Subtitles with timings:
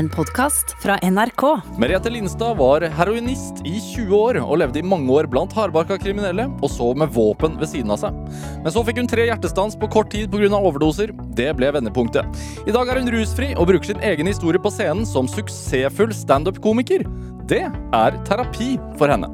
[0.00, 1.42] en podkast fra NRK.
[1.78, 6.46] Merete Lindstad var heroinist i 20 år og levde i mange år blant hardbarka kriminelle
[6.64, 8.16] og så med våpen ved siden av seg.
[8.64, 10.48] Men så fikk hun tre hjertestans på kort tid pga.
[10.56, 11.12] overdoser.
[11.36, 12.24] Det ble vendepunktet.
[12.64, 17.04] I dag er hun rusfri og bruker sin egen historie på scenen som suksessfull standup-komiker.
[17.44, 19.28] Det er terapi for henne.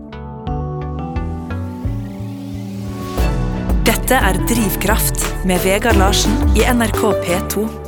[3.86, 7.85] Dette er Drivkraft med Vegard Larsen i NRK P2.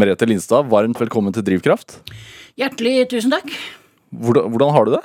[0.00, 1.98] Merete Lindstad, varmt velkommen til Drivkraft.
[2.60, 3.50] Hjertelig tusen takk.
[4.10, 5.02] Hvordan, hvordan har du det?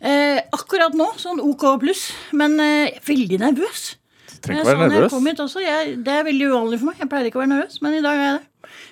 [0.00, 2.06] Eh, akkurat nå sånn OK pluss,
[2.36, 3.82] men eh, veldig nervøs.
[4.30, 5.12] Du trenger Jeg ikke å være nervøs.
[5.14, 7.02] kom hit også, jeg, Det er veldig uvanlig for meg.
[7.04, 8.46] Jeg pleier ikke å være nervøs, men i dag er jeg det.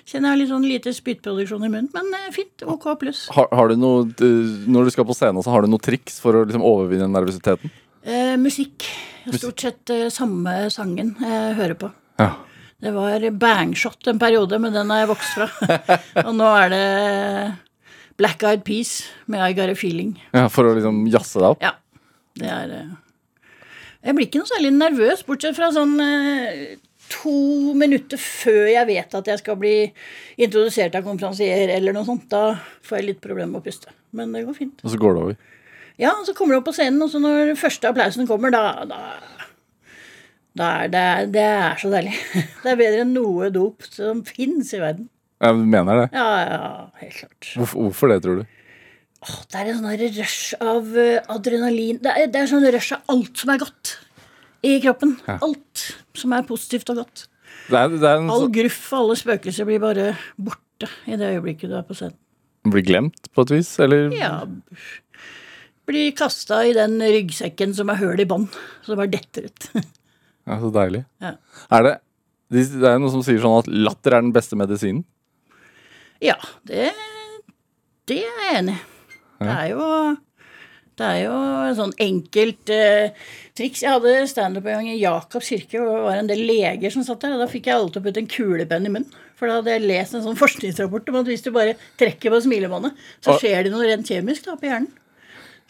[0.09, 2.65] Kjenner jeg har litt sånn lite spyttproduksjon i munnen, men eh, fint.
[2.69, 3.23] OK pluss.
[3.35, 6.19] Har, har du noe, eh, når du skal på scenen, så har du noe triks
[6.23, 7.73] for å liksom overvinne nervøsiteten?
[8.05, 8.85] Eh, musikk.
[9.35, 11.91] Stort sett eh, samme sangen jeg hører på.
[12.21, 12.31] Ja.
[12.79, 15.47] Det var bangshot en periode, men den har jeg vokst fra.
[16.27, 16.83] Og nå er det
[18.19, 18.93] Black Eyed Peas
[19.27, 20.13] med I Got a Feeling.
[20.35, 21.63] ja for å liksom jazze deg opp?
[21.63, 21.73] Ja,
[22.39, 22.93] det er eh,
[24.07, 26.63] Jeg blir ikke noe særlig nervøs, bortsett fra sånn eh,
[27.09, 29.75] to minutter før jeg vet at jeg skal bli
[30.39, 32.27] introdusert av konferansier eller noe sånt.
[32.31, 32.53] Da
[32.85, 33.91] får jeg litt problemer med å puste.
[34.15, 34.83] Men det går fint.
[34.85, 35.39] Og så går det over.
[35.99, 38.85] Ja, og så kommer du opp på scenen, og så når første applausen kommer, da,
[38.87, 38.99] da
[39.38, 39.38] da
[40.65, 42.15] er det, det er så deilig.
[42.63, 45.07] Det er bedre enn noe dop som fins i verden.
[45.39, 46.07] Jeg mener det?
[46.11, 47.51] Ja, ja, helt klart.
[47.55, 48.55] Hvorfor, hvorfor det, tror du?
[49.19, 51.99] Åh, det er en sånn rush av eh, adrenalin.
[52.03, 53.93] Det er, det er sånn rush av alt som er godt
[54.67, 55.15] i kroppen.
[55.39, 55.85] Alt
[56.19, 57.25] som er positivt og godt.
[57.69, 61.35] Det er, det er en, All gruff og alle spøkelser blir bare borte i det
[61.35, 62.17] øyeblikket du er på scenen.
[62.67, 63.71] blir glemt, på et vis?
[63.83, 64.09] Eller?
[64.15, 64.33] Ja,
[65.89, 68.47] blir kasta i den ryggsekken som er høl i bånn,
[68.87, 69.69] det bare detter ut.
[70.49, 71.03] Ja, så deilig.
[71.21, 71.35] Ja.
[71.77, 71.97] Er det
[72.49, 75.03] Det er noe som sier sånn at latter er den beste medisinen.
[76.19, 76.33] Ja,
[76.65, 76.89] det,
[78.09, 78.81] det er jeg enig i.
[79.39, 79.85] Det er jo
[80.99, 83.13] det er jo et sånn enkelt eh,
[83.55, 83.85] triks.
[83.85, 87.05] Jeg hadde standup en gang i Jakobs kirke, og det var en del leger som
[87.07, 87.37] satt der.
[87.37, 89.21] og Da fikk jeg alle til å putte en kulepenn i munnen.
[89.39, 92.41] For da hadde jeg lest en sånn forskningsrapport om at hvis du bare trekker på
[92.43, 94.91] smilebåndet, så skjer det noe rent kjemisk da på hjernen.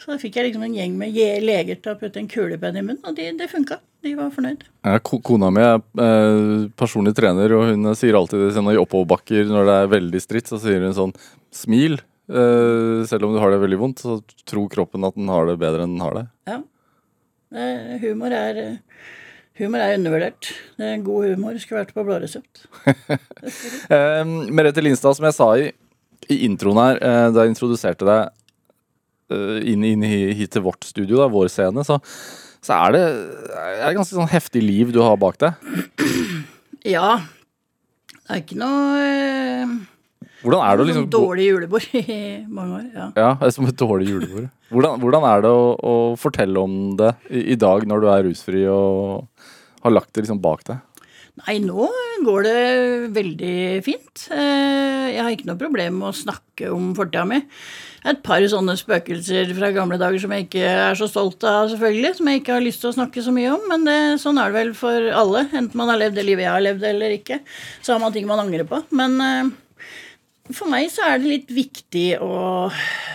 [0.00, 1.14] Så da fikk jeg liksom en gjeng med
[1.44, 3.78] leger til å putte en kulepenn i munnen, og de, det funka.
[4.00, 4.62] De var fornøyd.
[4.86, 9.68] Ja, kona mi er eh, personlig trener, og hun sier alltid det i oppoverbakker når
[9.68, 11.12] det er veldig stritt, så sier hun sånn
[11.52, 12.00] smil.
[12.32, 15.58] eh, selv om du har det veldig vondt, så tror kroppen at den har det
[15.60, 16.26] bedre enn den har det.
[16.48, 16.60] Ja.
[18.00, 18.60] Humor er
[19.60, 20.48] Humor er undervurdert.
[20.78, 22.62] Det er God humor skulle vært på blå resept.
[24.56, 25.66] Merete Lindstad, som jeg sa i,
[26.32, 28.36] i introen her, eh, da jeg introduserte deg
[29.68, 32.00] inn, inn hit til vårt studio, da, vår scene, så,
[32.64, 35.70] så er det er det ganske sånn heftig liv du har bak deg.
[36.88, 37.20] Ja.
[38.20, 39.72] Det er ikke noe eh,
[40.40, 42.84] Hvordan er det å liksom dårlig julebord i mange år.
[42.94, 43.06] Ja.
[43.16, 44.46] Ja, det er som et dårlig julebord.
[44.70, 48.24] Hvordan, hvordan er det å, å fortelle om det i, i dag når du er
[48.28, 49.26] rusfri og
[49.84, 50.80] har lagt det liksom bak deg?
[51.40, 51.86] Nei, nå
[52.26, 52.56] går det
[53.14, 53.52] veldig
[53.86, 54.26] fint.
[54.34, 57.38] Eh, Jeg har ikke noe problem med å snakke om fortida mi.
[58.10, 62.12] Et par sånne spøkelser fra gamle dager som jeg ikke er så stolt av, selvfølgelig.
[62.18, 63.64] Som jeg ikke har lyst til å snakke så mye om.
[63.72, 65.46] Men det, sånn er det vel for alle.
[65.52, 67.40] Enten man har levd det livet jeg har levd eller ikke.
[67.80, 68.82] Så har man ting man angrer på.
[68.96, 69.50] Men eh,
[70.56, 72.68] for meg så er det litt viktig å,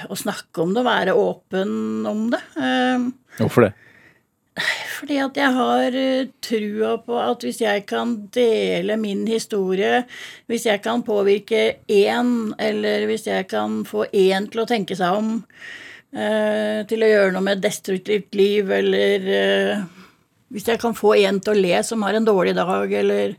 [0.10, 2.42] å snakke om det, være åpen om det.
[2.58, 3.10] Eh,
[3.42, 3.74] Hvorfor det?
[5.00, 10.06] Fordi at jeg har eh, trua på at hvis jeg kan dele min historie,
[10.48, 15.20] hvis jeg kan påvirke én, eller hvis jeg kan få én til å tenke seg
[15.20, 15.34] om,
[16.16, 19.84] eh, til å gjøre noe med destruktivt liv, eller eh,
[20.56, 23.36] hvis jeg kan få en til å le som har en dårlig dag, eller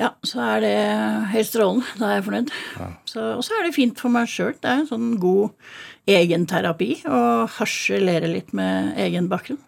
[0.00, 0.74] ja, så er det
[1.34, 1.86] helt strålende.
[2.00, 2.52] Da er jeg fornøyd.
[3.10, 4.54] Så, og så er det fint for meg sjøl.
[4.56, 5.50] Det er en sånn god
[6.10, 7.22] egenterapi å
[7.58, 9.60] harselere litt med egen bakgrunn.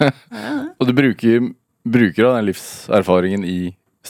[0.80, 1.52] Og du bruker,
[1.86, 3.60] bruker av den livserfaringen i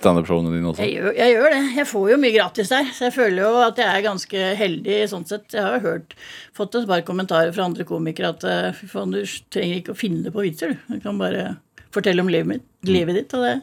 [0.01, 0.87] standup-showene dine også?
[0.87, 1.63] Jeg gjør, jeg gjør det.
[1.77, 4.99] Jeg får jo mye gratis der, så jeg føler jo at jeg er ganske heldig
[5.13, 5.49] sånn sett.
[5.55, 6.15] Jeg har jo hørt,
[6.57, 9.21] fått et par kommentarer fra andre komikere at eh, fy faen, du
[9.53, 10.95] trenger ikke å finne på vitser, du.
[10.95, 11.51] Du kan bare
[11.95, 13.57] fortelle om livet, mitt, livet ditt, og det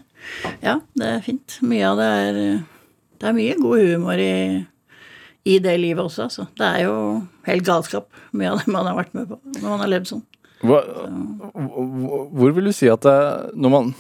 [0.63, 1.59] Ja, det er fint.
[1.62, 2.39] Mye av det er
[3.18, 4.65] Det er mye god humor i,
[5.45, 6.47] i det livet også, altså.
[6.57, 6.97] Det er jo
[7.47, 10.25] helt galskap, mye av det man har vært med på når man har levd sånn.
[10.65, 10.81] Hva,
[11.53, 13.18] hvor hvor vil du si at det,
[13.53, 13.91] når man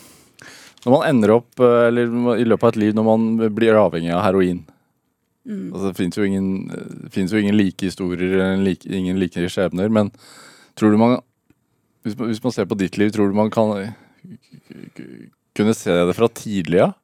[0.85, 4.21] når man ender opp, eller i løpet av et liv, når man blir avhengig av
[4.23, 4.61] heroin
[5.47, 6.23] altså, Det fins jo
[7.35, 10.11] jo ingen like historier, like, ingen like skjebner, men
[10.77, 11.17] tror du man
[12.03, 13.73] hvis, man hvis man ser på ditt liv, tror du man kan
[15.57, 16.95] kunne se det fra tidlig av?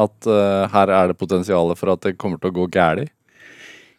[0.00, 3.10] At uh, her er det potensialet for at det kommer til å gå galt?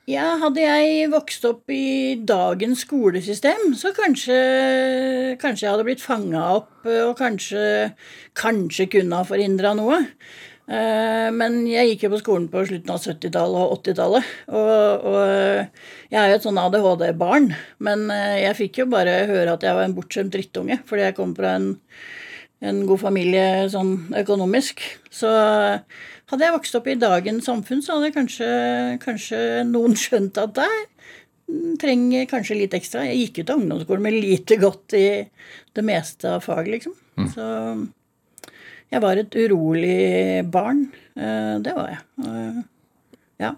[0.09, 4.37] Ja, hadde jeg vokst opp i dagens skolesystem, så kanskje,
[5.39, 7.91] kanskje jeg hadde blitt fanga opp eh, og kanskje,
[8.35, 9.99] kanskje kunne ha forhindra noe.
[10.65, 14.33] Eh, men jeg gikk jo på skolen på slutten av 70-tallet og 80-tallet.
[14.49, 17.51] Og, og, jeg er jo et sånn ADHD-barn,
[17.85, 18.09] men
[18.41, 21.53] jeg fikk jo bare høre at jeg var en bortskjemt drittunge fordi jeg kom fra
[21.59, 21.75] en,
[22.61, 24.83] en god familie sånn økonomisk.
[25.13, 25.29] Så
[26.31, 28.49] hadde jeg vokst opp i dagens samfunn, så hadde kanskje,
[29.03, 30.77] kanskje noen skjønt at der
[31.81, 33.03] trenger kanskje litt ekstra.
[33.09, 35.07] Jeg gikk ut av ungdomsskolen med lite godt i
[35.75, 36.95] det meste av faget, liksom.
[37.19, 37.31] Mm.
[37.33, 37.47] Så
[38.91, 40.85] jeg var et urolig barn.
[41.15, 42.63] Eh, det var jeg.
[43.41, 43.55] Ja.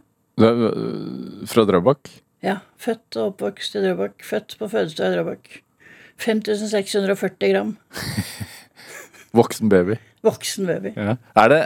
[1.50, 2.09] Fra Drøbak?
[2.45, 2.59] Ja.
[2.81, 4.25] Født og oppvokst i Drøbak.
[4.25, 5.53] Født på fødestua i Drøbak.
[6.23, 7.77] 5640 gram.
[9.33, 9.97] Voksen baby.
[10.25, 10.94] Voksen baby.
[10.95, 11.18] Ja.
[11.41, 11.62] Er det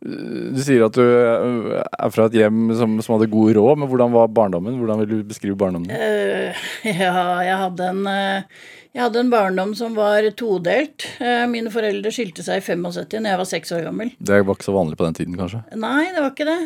[0.00, 4.14] du sier at du er fra et hjem som, som, hadde god råd, men hvordan
[4.14, 4.78] var barndommen?
[4.80, 5.92] Hvordan vil du beskrive barndommen?
[5.92, 6.56] Uh,
[6.88, 7.12] ja,
[7.44, 11.04] jeg hadde, en, uh, jeg hadde en barndom som var todelt.
[11.20, 14.14] Uh, mine foreldre skilte seg i 75 da jeg var seks år gammel.
[14.16, 15.60] Det var ikke så vanlig på den tiden, kanskje?
[15.76, 16.60] Nei, det var ikke det.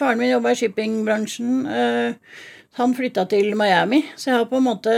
[0.00, 1.52] faren min jobba i shippingbransjen.
[2.80, 4.96] han flytta til Miami, så jeg har på en måte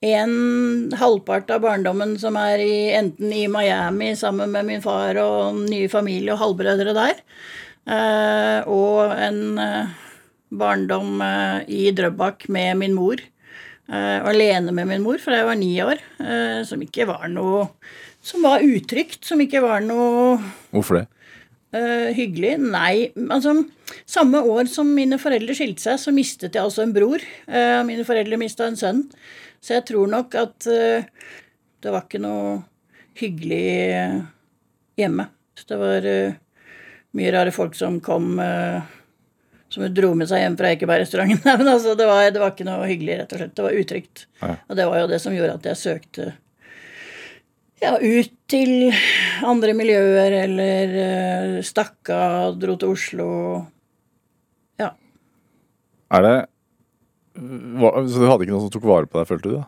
[0.00, 5.58] en halvpart av barndommen som er i, enten i Miami sammen med min far og
[5.64, 7.22] nye familie og halvbrødre der,
[7.90, 9.96] eh, og en eh,
[10.54, 13.22] barndom eh, i Drøbak med min mor.
[13.88, 17.70] Eh, alene med min mor fra jeg var ni år, eh, som ikke var noe
[18.20, 20.36] Som var utrygt, som ikke var noe
[20.74, 21.06] Hvorfor det?
[21.68, 22.54] Uh, hyggelig?
[22.58, 23.10] Nei.
[23.28, 23.52] Altså,
[24.08, 27.20] samme år som mine foreldre skilte seg, så mistet jeg altså en bror.
[27.44, 29.02] Uh, mine foreldre mista en sønn.
[29.60, 31.06] Så jeg tror nok at uh,
[31.82, 32.58] det var ikke noe
[33.18, 34.28] hyggelig hjemme.
[34.98, 35.28] hjemme.
[35.68, 36.38] Det var uh,
[37.18, 38.38] mye rare folk som kom
[39.68, 41.44] som dro med seg hjem fra Ekebergrestauranten.
[41.60, 43.54] Men altså, det var, det var, ikke noe hyggelig, rett og slett.
[43.56, 44.26] Det var utrygt.
[44.40, 44.52] Ja.
[44.66, 46.28] Og det var jo det som gjorde at jeg søkte
[47.78, 48.92] ja, ut til
[49.46, 53.32] andre miljøer, eller uh, stakk av, dro til Oslo.
[54.80, 54.92] Ja.
[56.16, 56.36] Er det
[57.38, 59.56] så du hadde ikke noen som tok vare på deg, følte du?
[59.60, 59.66] da?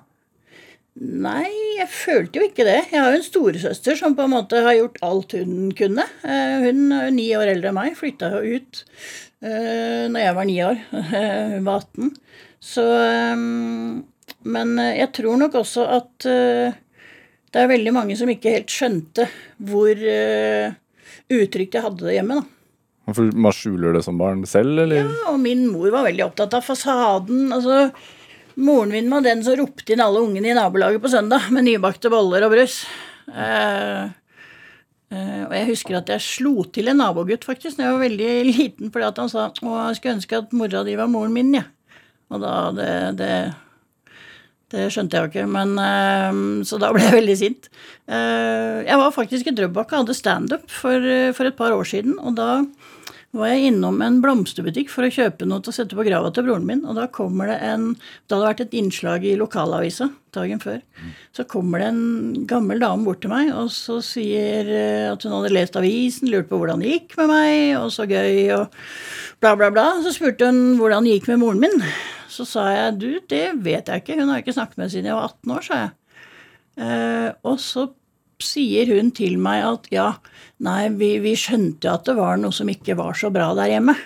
[1.01, 2.81] Nei, jeg følte jo ikke det.
[2.91, 6.05] Jeg har jo en storesøster som på en måte har gjort alt hun kunne.
[6.27, 8.83] Eh, hun er ni år eldre enn meg, flytta jo ut
[9.47, 10.83] uh, når jeg var ni år.
[11.55, 12.11] Hun var 18.
[12.61, 14.03] Så um,
[14.45, 19.27] Men jeg tror nok også at det er veldig mange som ikke helt skjønte
[19.71, 19.97] hvor
[21.31, 22.41] utrygt jeg hadde det hjemme.
[22.41, 22.60] da.
[23.17, 25.05] For man skjuler det som barn selv, eller?
[25.05, 27.51] Ja, og min mor var veldig opptatt av fasaden.
[27.57, 27.91] altså...
[28.61, 32.11] Moren min var den som ropte inn alle ungene i nabolaget på søndag med nybakte
[32.13, 32.83] boller og brus.
[33.31, 34.11] Eh,
[35.15, 38.31] uh, og jeg husker at jeg slo til en nabogutt faktisk da jeg var veldig
[38.51, 41.55] liten, fordi at han sa å, jeg skulle ønske at mora di var moren min,
[41.61, 41.67] ja.
[42.31, 43.33] Og da det, det,
[44.75, 47.71] det skjønte jeg jo ikke, men uh, Så da ble jeg veldig sint.
[48.11, 51.05] jeg var faktisk i Drøbak og hadde standup for,
[51.37, 52.51] for et par år siden, og da
[53.37, 56.49] var jeg innom en blomsterbutikk for å kjøpe noe til å sette på grava til
[56.49, 60.63] broren min, og da kommer det en Det hadde vært et innslag i lokalavisa dagen
[60.63, 60.81] før.
[61.35, 65.37] Så kommer det en gammel dame bort til meg og så sier eh, at hun
[65.37, 68.75] hadde lest avisen, lurt på hvordan det gikk med meg, og så gøy, og
[69.43, 69.87] bla, bla, bla.
[70.03, 71.79] Så spurte hun hvordan det gikk med moren min.
[72.31, 75.19] Så sa jeg du, det vet jeg ikke, hun har ikke snakket med siden jeg
[75.19, 75.97] var 18 år, sa jeg.
[76.81, 77.89] Eh, og så
[78.45, 80.09] sier hun til meg at ja,
[80.65, 83.97] nei, vi, vi skjønte at det var noe som ikke var så bra der hjemme.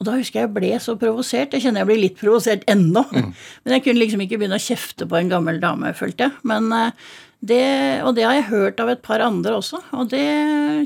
[0.00, 1.52] Og da husker jeg jeg ble så provosert.
[1.52, 3.02] Jeg kjenner jeg blir litt provosert ennå.
[3.12, 3.32] Mm.
[3.64, 6.38] Men jeg kunne liksom ikke begynne å kjefte på en gammel dame, følte jeg.
[6.48, 7.10] Men eh,
[7.40, 7.64] det,
[8.04, 10.24] og det har jeg hørt av et par andre også, og det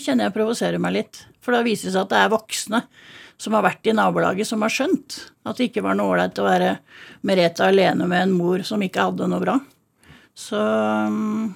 [0.02, 1.22] kjenner jeg provoserer meg litt.
[1.42, 2.82] For da viser det seg at det er voksne
[3.40, 6.46] som har vært i nabolaget, som har skjønt at det ikke var noe ålreit å
[6.46, 6.76] være
[7.26, 9.54] Merete alene med en mor som ikke hadde noe bra.
[10.36, 11.46] Så mm,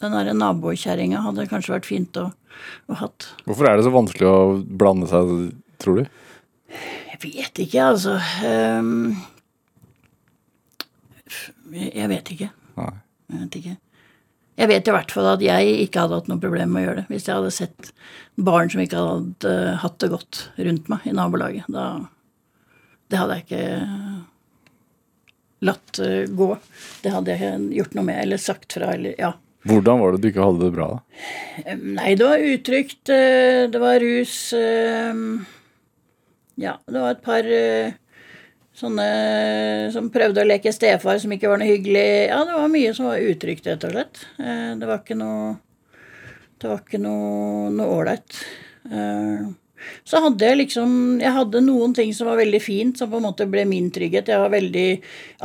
[0.00, 2.30] den derre nabokjerringa hadde kanskje vært fint å,
[2.88, 3.28] å hatt.
[3.44, 5.50] Hvorfor er det så vanskelig å blande seg,
[5.82, 6.08] tror du?
[7.10, 8.16] Jeg vet ikke, altså.
[8.46, 9.14] Um,
[11.74, 12.50] jeg vet ikke.
[12.80, 12.92] Nei.
[13.30, 13.76] Jeg vet ikke.
[14.60, 17.00] Jeg vet i hvert fall at jeg ikke hadde hatt noe problem med å gjøre
[17.00, 17.06] det.
[17.12, 17.92] Hvis jeg hadde sett
[18.40, 21.68] barn som ikke hadde hatt det godt rundt meg i nabolaget.
[21.72, 21.84] Da
[23.10, 23.64] Det hadde jeg ikke
[25.66, 26.50] latt eh, gå.
[27.02, 29.32] Det hadde jeg gjort noe med, eller sagt fra, eller ja.
[29.68, 31.74] Hvordan var det du ikke hadde det bra, da?
[31.76, 33.02] Nei, det var utrygt.
[33.12, 34.36] Eh, det var rus.
[34.56, 35.24] Eh,
[36.64, 37.92] ja, det var et par eh,
[38.80, 39.08] sånne
[39.92, 42.06] som prøvde å leke stefar, som ikke var noe hyggelig.
[42.30, 44.22] Ja, det var mye som var utrygt, rett og slett.
[44.40, 45.58] Det var ikke noe
[46.60, 48.40] Det var ikke noe ålreit.
[50.04, 50.90] Så hadde jeg liksom
[51.22, 54.28] Jeg hadde noen ting som var veldig fint, som på en måte ble min trygghet.
[54.28, 54.88] Jeg var veldig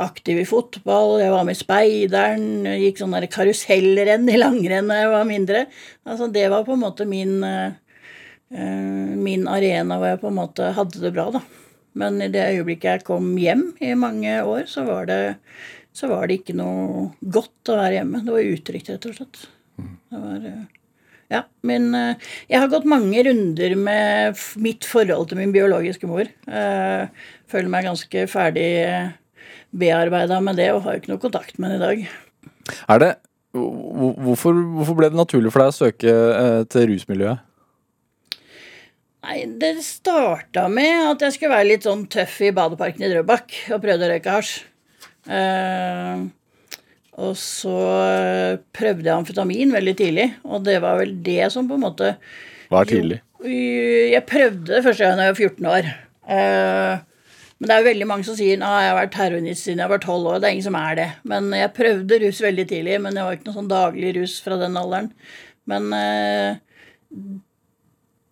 [0.04, 2.46] aktiv i fotball, jeg var med i Speideren,
[2.82, 5.66] gikk sånn karusellrenn i langrenn da jeg var mindre.
[6.06, 7.74] Altså det var på en måte min uh,
[8.48, 11.42] min arena hvor jeg på en måte hadde det bra, da.
[11.96, 15.36] Men i det øyeblikket jeg kom hjem i mange år, så var det,
[15.96, 18.22] så var det ikke noe godt å være hjemme.
[18.26, 19.46] Det var utrygt, rett og slett.
[19.76, 20.44] Det var
[21.32, 26.28] ja, men eh, jeg har gått mange runder med mitt forhold til min biologiske mor.
[26.28, 28.68] Eh, føler meg ganske ferdig
[29.76, 32.06] bearbeida med det og har ikke noe kontakt med henne i dag.
[32.92, 33.12] Er det
[33.56, 37.42] hvorfor, hvorfor, ble det naturlig for deg å søke eh, til rusmiljøet?
[39.26, 43.56] Nei, Det starta med at jeg skulle være litt sånn tøff i badeparken i Drøbak
[43.74, 44.52] og prøvde å røyke hasj.
[45.26, 46.28] Uh,
[47.16, 51.78] og så eh, prøvde jeg amfetamin veldig tidlig, og det var vel det som på
[51.78, 52.12] en måte
[52.68, 53.20] Hva er tidlig?
[53.40, 53.52] Jo,
[54.12, 55.88] jeg prøvde det første gang jeg var 14 år.
[56.36, 56.94] Eh,
[57.56, 59.92] men det er jo veldig mange som sier at jeg har vært heroinist siden jeg
[59.92, 60.40] var 12 år.
[60.40, 61.08] Det er ingen som er det.
[61.32, 64.58] Men jeg prøvde rus veldig tidlig, men jeg var ikke noe sånn daglig rus fra
[64.60, 65.08] den alderen.
[65.70, 66.58] Men eh,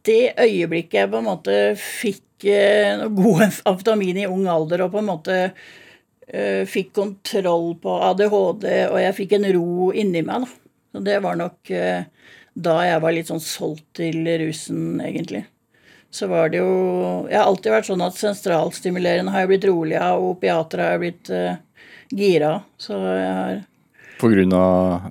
[0.05, 5.00] det øyeblikket jeg på en måte fikk noe god amfetamin i ung alder og på
[5.00, 5.38] en måte
[6.25, 10.64] fikk kontroll på ADHD, og jeg fikk en ro inni meg, da.
[10.95, 12.07] Så det var nok uh,
[12.54, 15.43] da jeg var litt sånn solgt til rusen, egentlig.
[16.14, 16.75] Så var det jo
[17.26, 20.93] Jeg har alltid vært sånn at sentralstimulerende har jeg blitt rolig av, og opiater har
[20.95, 21.57] jeg blitt uh,
[22.14, 23.57] gira Så jeg har
[24.21, 25.09] På grunn av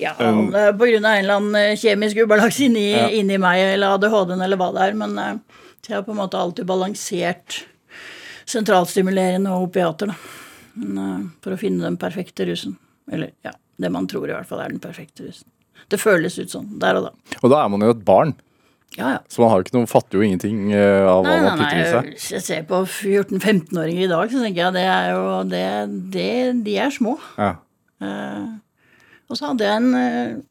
[0.00, 3.04] ja, um, på grunn av en eller annen kjemisk ubalanse inni, ja.
[3.12, 4.94] inni meg, eller ADHD-en, eller hva det er.
[4.98, 5.12] Men
[5.84, 7.58] jeg har på en måte alltid balansert
[8.48, 10.38] sentralstimulerende og opiater, da.
[10.82, 12.76] Eh, for å finne den perfekte rusen.
[13.12, 15.48] Eller ja, det man tror i hvert fall er den perfekte rusen.
[15.90, 17.12] Det føles ut sånn der og da.
[17.42, 18.34] Og da er man jo et barn.
[18.96, 19.20] Ja, ja.
[19.32, 22.08] Så man har ikke noe, fatter jo ingenting uh, av hva man putter i seg.
[22.12, 25.68] Hvis jeg ser på 14-15-åringer i dag, så tenker jeg det er jo det,
[26.12, 26.32] det,
[26.66, 27.16] De er små.
[27.40, 27.54] Ja.
[28.04, 28.60] Uh,
[29.32, 30.42] og så hadde jeg en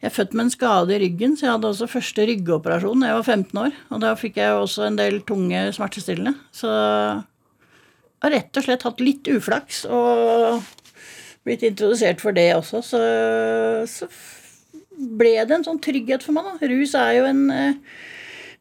[0.00, 3.10] Jeg er født med en skade i ryggen, så jeg hadde også første ryggoperasjon da
[3.10, 3.78] jeg var 15 år.
[3.90, 6.34] Og da fikk jeg også en del tunge smertestillende.
[6.56, 10.62] Så jeg har rett og slett hatt litt uflaks og
[11.46, 13.00] blitt introdusert for det også, så,
[13.88, 14.08] så
[15.20, 16.70] ble det en sånn trygghet for meg, da.
[16.70, 17.78] Rus er jo en eh,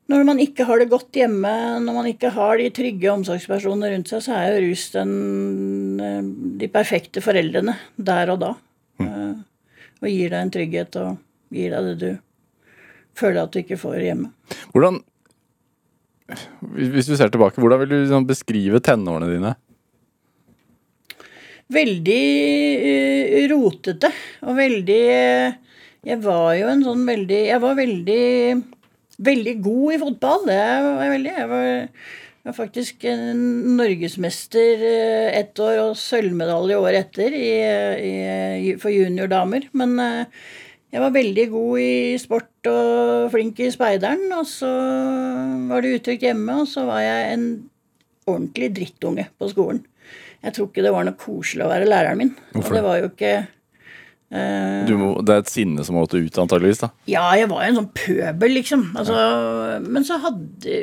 [0.09, 1.51] Når man ikke har det godt hjemme,
[1.83, 5.11] når man ikke har de trygge omsorgspersonene rundt seg, så er jo rus den,
[6.01, 6.23] eh,
[6.63, 8.53] de perfekte foreldrene der og da.
[9.03, 9.35] Mm.
[9.99, 11.17] Og gir deg en trygghet og
[11.53, 12.09] gir deg det du
[13.19, 14.31] føler at du ikke får hjemme.
[14.71, 15.01] Hvordan
[16.77, 19.53] hvis du ser tilbake, hvordan vil du liksom beskrive tenårene dine?
[21.73, 22.25] Veldig
[22.81, 24.09] uh, rotete
[24.45, 25.57] og veldig uh,
[26.05, 28.23] Jeg var jo en sånn veldig Jeg var veldig
[29.19, 30.45] veldig god i fotball.
[30.47, 31.33] Det var jeg veldig.
[31.35, 31.65] Jeg var,
[32.47, 33.03] var faktisk
[33.75, 37.51] norgesmester uh, ett år og sølvmedalje året etter i,
[38.07, 39.67] i, for juniordamer.
[39.77, 39.97] Men
[40.89, 44.71] jeg var veldig god i sport og flink i speideren, og så
[45.69, 47.45] var det utrygt hjemme, og så var jeg en
[48.29, 49.83] ordentlig drittunge på skolen.
[50.39, 52.35] Jeg tror ikke det var noe koselig å være læreren min.
[52.53, 52.71] Hvorfor?
[52.71, 53.33] Og det var jo ikke
[54.29, 56.83] må, Det er et sinne som måtte ut, antageligvis?
[56.83, 56.89] da?
[57.09, 58.83] Ja, jeg var jo en sånn pøbel, liksom.
[58.99, 59.79] Altså, ja.
[59.81, 60.75] Men så hadde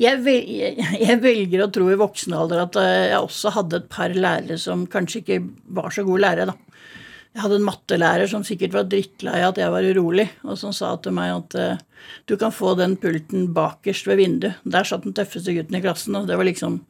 [0.00, 3.82] jeg, vel, jeg, jeg, velger å tro i voksen alder at eh, jeg også hadde
[3.82, 5.38] et par lærere som kanskje ikke
[5.78, 6.70] var så gode lærere, da.
[7.30, 10.96] Jeg hadde en mattelærer som sikkert var drittlei at jeg var urolig, og som sa
[10.98, 14.58] til meg at uh, du kan få den pulten bakerst ved vinduet.
[14.66, 16.80] Der satt den tøffeste gutten i klassen, og det var liksom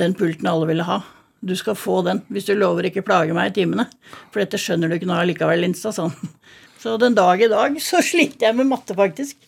[0.00, 1.02] den pulten alle ville ha.
[1.44, 3.88] Du skal få den hvis du lover ikke plage meg i timene,
[4.32, 6.14] for dette skjønner du ikke nå allikevel, Linstad, sånn.
[6.80, 9.38] Så den dag i dag så sliter jeg med matte, faktisk.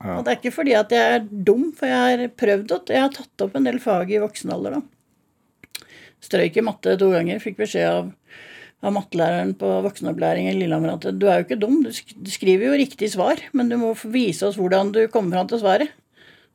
[0.00, 0.16] Ja.
[0.16, 2.96] Og det er ikke fordi at jeg er dum, for jeg har prøvd det.
[2.96, 5.84] Jeg har tatt opp en del fag i voksen alder, da.
[6.24, 7.40] Strøyk i matte to ganger.
[7.40, 8.08] Fikk beskjed av
[8.80, 11.90] av mattelæreren på voksenopplæring i Lillehammer at du er jo ikke dum, du
[12.32, 15.92] skriver jo riktig svar, men du må vise oss hvordan du kommer fram til svaret.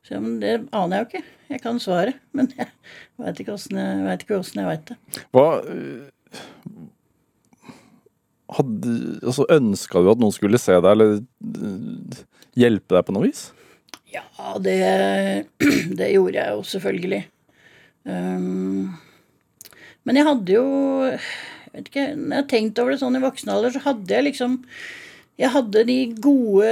[0.06, 1.32] Så ja, men det aner jeg jo ikke.
[1.50, 2.68] Jeg kan svaret, men jeg
[3.18, 4.96] veit ikke åssen jeg, veit det.
[5.34, 6.06] Hva øh,
[8.54, 12.20] hadde, altså Ønska du at noen skulle se deg, eller øh,
[12.58, 13.48] hjelpe deg på noe vis?
[14.14, 14.22] Ja,
[14.62, 14.78] det,
[15.98, 17.22] det gjorde jeg jo selvfølgelig.
[18.06, 18.94] Um,
[20.06, 20.66] men jeg hadde jo
[21.72, 24.28] vet ikke, Når jeg har tenkt over det sånn i voksen alder, så hadde jeg
[24.28, 24.60] liksom
[25.42, 26.70] Jeg hadde de gode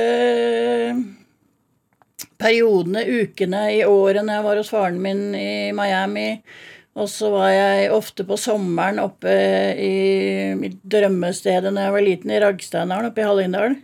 [2.41, 6.29] periodene, ukene i året når jeg var hos faren min i Miami.
[6.95, 9.33] Og så var jeg ofte på sommeren oppe
[9.83, 13.75] i mitt drømmestedet når jeg var liten, i Ragsteinaren oppe i Hallingdal.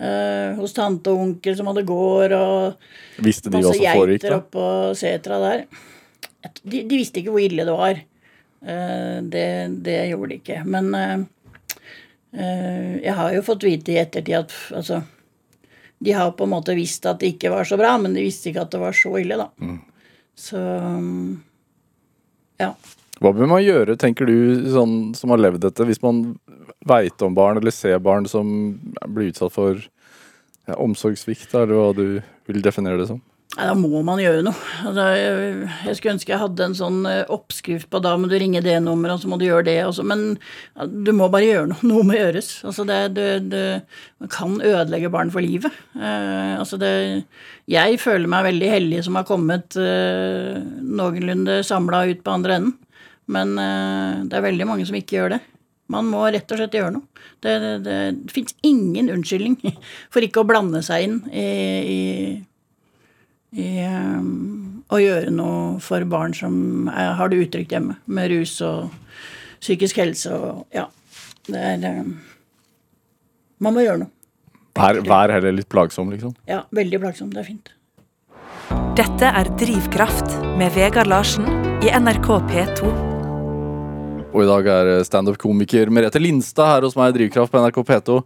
[0.00, 4.22] eh, hos tante og onkel som hadde gård, og Visste de hva masse som foregikk?
[4.22, 4.38] geiter da?
[4.40, 5.66] oppå setra der.
[6.64, 8.00] De, de visste ikke hvor ille det var.
[8.64, 9.44] Eh, det,
[9.84, 10.62] det gjorde de ikke.
[10.64, 11.18] Men eh,
[12.32, 15.02] eh, jeg har jo fått vite i ettertid at altså
[16.00, 18.50] De har på en måte visst at det ikke var så bra, men de visste
[18.50, 19.50] ikke at det var så ille, da.
[19.60, 19.78] Mm.
[20.40, 20.60] Så
[22.60, 22.72] ja.
[23.20, 24.36] Hva bør man gjøre, tenker du,
[24.72, 26.22] sånn som har levd dette, hvis man
[26.88, 28.78] veit om barn eller ser barn som
[29.12, 32.06] blir utsatt for ja, omsorgssvikt, eller hva du
[32.48, 33.20] vil definere det som?
[33.50, 34.54] Nei, da må man gjøre noe.
[34.86, 38.60] Altså, jeg, skulle ønske jeg hadde en sånn eh, oppskrift på da må du ringe
[38.62, 39.74] det nummeret, og så må du gjøre det.
[39.88, 40.04] Også.
[40.06, 40.36] men
[40.78, 41.82] du må bare gjøre noe.
[41.90, 42.52] Noe må gjøres.
[42.68, 43.64] Altså, det, det, det
[44.22, 45.74] man kan ødelegge barn for livet.
[45.98, 46.92] Eh, altså det,
[47.70, 52.76] jeg føler meg veldig heldig som har kommet eh, noenlunde samla ut på andre enden.
[53.30, 53.52] Men
[54.26, 55.38] det er veldig mange som ikke gjør det.
[55.90, 57.26] Man må rett og slett gjøre noe.
[57.42, 59.58] Det, det, det fins ingen unnskyldning
[60.12, 62.00] for ikke å blande seg inn i, i
[63.56, 68.56] i um, å gjøre noe for barn som er, har det utrygt hjemme, med rus
[68.62, 68.92] og
[69.60, 70.86] psykisk helse og ja.
[71.50, 72.14] Det er um,
[73.60, 74.12] Man må gjøre noe.
[74.78, 76.32] Vær, vær heller litt plagsom, liksom.
[76.48, 77.32] Ja, veldig plagsom.
[77.34, 77.72] Det er fint.
[78.96, 81.48] Dette er Drivkraft med Vegard Larsen
[81.82, 82.92] i NRK P2.
[84.30, 88.18] Og i dag er standup-komiker Merete Lindstad her hos meg i Drivkraft på NRK P2.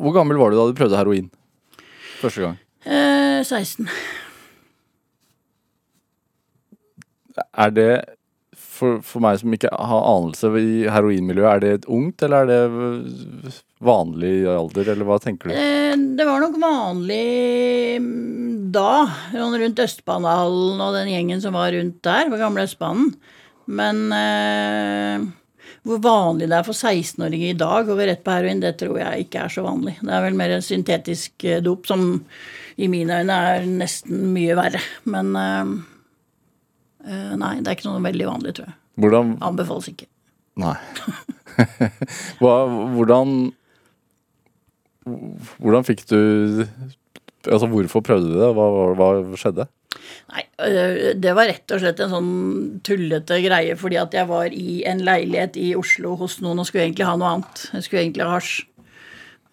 [0.00, 1.30] Hvor gammel var du da du prøvde heroin?
[2.20, 2.56] Første gang.
[2.84, 3.88] Eh, 16.
[7.40, 7.92] Er det
[8.80, 12.50] for, for meg som ikke har anelse i heroinmiljøet, er det et ungt, eller er
[12.50, 15.56] det vanlig alder, eller hva tenker du?
[15.56, 18.92] Eh, det var nok vanlig mm, da,
[19.32, 23.12] sånn rundt Østbanehallen og den gjengen som var rundt der, på gamle Østbanen.
[23.70, 25.28] Men eh,
[25.86, 28.98] hvor vanlig det er for 16-åringer i dag å gå rett på heroin, det tror
[29.00, 29.94] jeg ikke er så vanlig.
[30.02, 32.04] Det er vel mer en syntetisk eh, dop, som
[32.80, 34.82] i mine øyne er nesten mye verre.
[35.08, 35.72] Men eh,
[37.08, 38.76] eh, nei, det er ikke noe veldig vanlig, tror jeg.
[39.00, 40.10] Hvordan Anbefales ikke.
[40.60, 40.76] Nei.
[42.40, 42.54] Hva,
[42.96, 43.38] hvordan
[45.00, 46.20] Hvordan fikk du
[47.48, 48.48] Altså, hvorfor prøvde du det?
[48.56, 48.66] Hva,
[48.98, 49.66] hva, skjedde?
[50.30, 50.42] Nei,
[51.18, 52.32] det var rett og slett en sånn
[52.86, 56.84] tullete greie fordi at jeg var i en leilighet i Oslo hos noen og skulle
[56.86, 57.64] egentlig ha noe annet.
[57.74, 58.52] Jeg skulle egentlig ha hasj.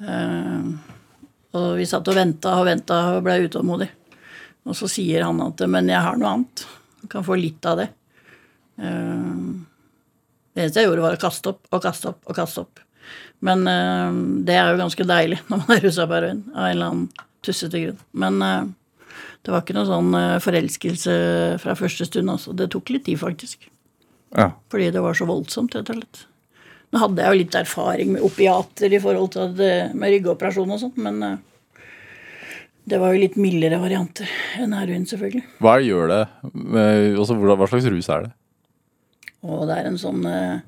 [0.04, 0.68] Eh,
[1.58, 3.88] og vi satt og venta og venta og ble utålmodig.
[4.68, 6.66] Og så sier han at 'men jeg har noe annet'.
[7.02, 7.90] Du kan få litt av det.
[8.80, 9.38] Eh,
[10.54, 12.80] det eneste jeg gjorde, var å kaste opp og kaste opp og kaste opp.
[13.40, 14.12] Men eh,
[14.44, 17.10] det er jo ganske deilig når man er rusa på heroin av en eller annen
[17.46, 18.00] tussete grunn.
[18.18, 18.70] Men eh,
[19.46, 21.18] det var ikke noe sånn eh, forelskelse
[21.64, 22.32] fra første stund.
[22.34, 22.56] Altså.
[22.58, 23.70] Det tok litt tid, faktisk.
[24.36, 24.52] Ja.
[24.72, 26.26] Fordi det var så voldsomt, rett og slett.
[26.92, 30.82] Nå hadde jeg jo litt erfaring med opiater i forhold til det, med ryggoperasjon og
[30.82, 31.38] sånt, men eh,
[32.88, 34.30] det var jo litt mildere varianter
[34.62, 35.44] enn heroin, selvfølgelig.
[35.64, 36.22] Hva det gjør det?
[36.54, 38.32] Med, altså, hva slags rus er det?
[39.48, 40.64] Og det er en sånn eh,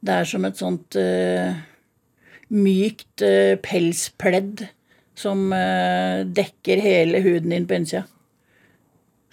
[0.00, 1.58] Det er som et sånt eh,
[2.54, 4.68] mykt eh, pelspledd
[5.18, 8.04] som eh, dekker hele huden din på innsida.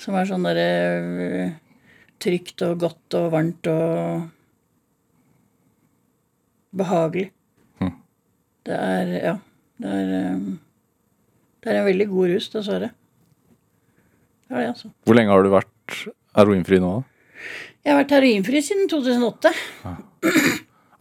[0.02, 0.69] Som er sånn derre
[1.26, 1.54] eh,
[2.21, 4.26] trygt og godt og varmt og
[6.76, 7.30] behagelig.
[8.65, 9.36] Det er Ja.
[9.76, 10.38] Det er, eh,
[11.62, 12.91] det er en veldig god rus, dessverre.
[14.48, 14.91] Det er det, altså.
[15.04, 15.95] Hvor lenge har du vært
[16.38, 16.91] heroinfri nå?
[16.95, 17.04] da?
[17.84, 19.52] Jeg har vært heroinfri siden 2008.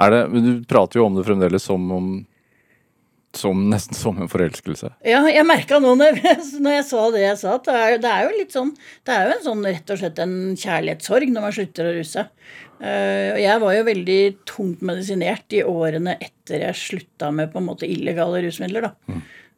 [0.02, 2.08] Er det, men du prater jo om det fremdeles som om
[3.40, 4.92] som Nesten som en forelskelse.
[5.06, 6.20] Ja, jeg merka nå når,
[6.64, 8.74] når jeg sa det jeg sa, at det er, det er jo litt sånn
[9.06, 12.28] Det er jo en sånn rett og slett en kjærlighetssorg når man slutter å ruse.
[12.84, 14.18] Og jeg var jo veldig
[14.50, 19.14] tungt medisinert i årene etter jeg slutta med på en måte illegale rusmidler, da.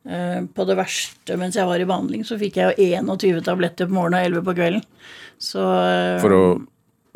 [0.07, 3.89] Eh, på det verste mens jeg var i behandling, så fikk jeg jo 21 tabletter
[3.89, 4.85] på morgenen og 11 på kvelden.
[5.43, 6.43] Så eh, For å,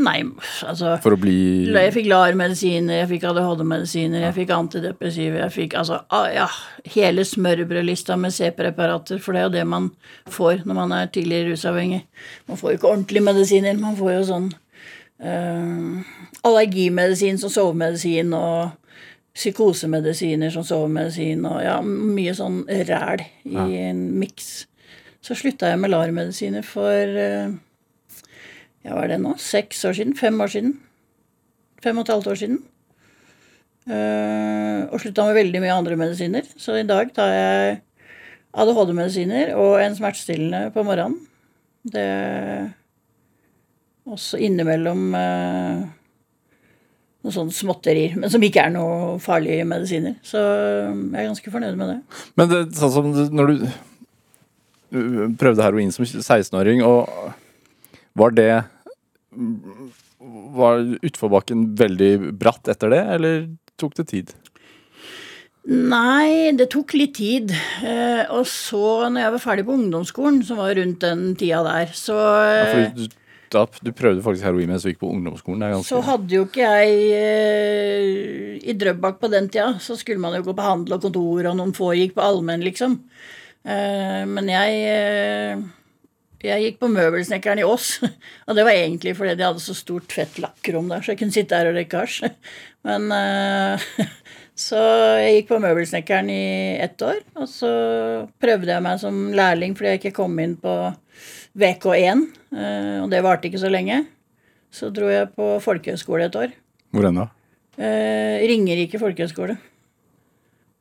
[0.01, 0.21] Nei,
[0.65, 1.35] altså for å bli
[1.69, 6.47] jeg fikk LAR-medisiner, jeg fikk ADHD-medisiner, jeg fikk antidepressive, jeg fikk altså ah, ja,
[6.95, 9.91] hele smørbrødlista med C-preparater, for det er jo det man
[10.31, 12.03] får når man er tidligere rusavhengig.
[12.49, 14.51] Man får jo ikke ordentlige medisiner, man får jo sånn
[15.21, 16.13] eh,
[16.49, 18.77] allergimedisin som sovemedisin og
[19.37, 24.69] psykosemedisiner som sovemedisin og ja, mye sånn ræl i en miks.
[25.21, 27.53] Så slutta jeg med LAR-medisiner for eh,
[28.85, 29.35] ja, hva er det nå?
[29.41, 30.17] Seks år siden?
[30.17, 30.75] Fem år siden?
[31.85, 32.59] Fem og et halvt år siden.
[33.91, 36.49] Eh, og slutta med veldig mye andre medisiner.
[36.61, 37.79] Så i dag tar jeg
[38.51, 41.19] ADHD-medisiner og en smertestillende på morgenen.
[41.91, 42.09] Det
[44.11, 45.83] Også innimellom eh,
[47.21, 50.17] noen sånne småtterier, men som ikke er noe farlige medisiner.
[50.25, 51.99] Så jeg er ganske fornøyd med det.
[52.41, 53.67] Men det, sånn som når du
[55.39, 57.07] prøvde heroin som 16-åring, og
[58.19, 58.51] var det
[60.21, 63.43] Var utforbakken veldig bratt etter det, eller
[63.81, 64.33] tok det tid?
[65.71, 67.53] Nei, det tok litt tid.
[67.85, 71.93] Eh, og så, når jeg var ferdig på ungdomsskolen, som var rundt den tida der,
[71.95, 73.17] så Ja, fordi du,
[73.53, 75.67] da, du prøvde faktisk heroin mens du gikk på ungdomsskolen.
[75.75, 80.37] Ganske Så hadde jo ikke jeg eh, I Drøbak på den tida så skulle man
[80.39, 82.97] jo gå på handel og kontor, og noen få gikk på allmenn, liksom.
[83.61, 85.61] Eh, men jeg eh,
[86.49, 87.99] jeg gikk på Møbelsnekkeren i Ås,
[88.49, 91.37] og det var egentlig fordi de hadde så stort fett lakkrom der, så jeg kunne
[91.37, 92.31] sitte der og røyke hasj.
[92.89, 93.91] Men eh,
[94.61, 94.77] Så
[95.23, 97.71] jeg gikk på Møbelsnekkeren i ett år, og så
[98.43, 100.75] prøvde jeg meg som lærling fordi jeg ikke kom inn på
[101.61, 104.03] VK1, eh, og det varte ikke så lenge.
[104.71, 106.53] Så dro jeg på folkehøyskole et år.
[106.93, 107.27] Hvor enn da?
[107.81, 109.57] Eh, Ringerike folkehøgskole.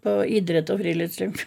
[0.03, 1.39] På idrett og friluftsliv.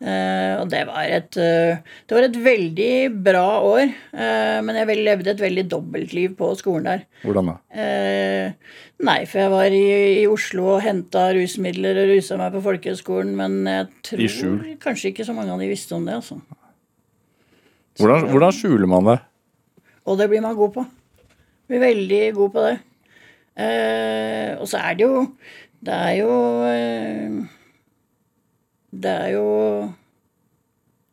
[0.00, 4.96] Eh, og det var et eh, Det var et veldig bra år, eh, men jeg
[4.96, 7.02] levde et veldig dobbeltliv på skolen der.
[7.20, 7.56] Hvordan da?
[9.04, 9.84] Nei, for jeg var i,
[10.22, 15.28] i Oslo og henta rusmidler og rusa meg på folkehøgskolen, men jeg tror kanskje ikke
[15.28, 16.40] så mange av de visste om det, altså.
[18.00, 19.20] Hvordan, hvordan skjuler man det?
[20.08, 20.88] Og det blir man god på.
[21.68, 22.76] Blir veldig god på det.
[24.60, 25.24] Og så er det jo
[25.84, 26.30] Det er jo
[28.90, 29.48] Det er jo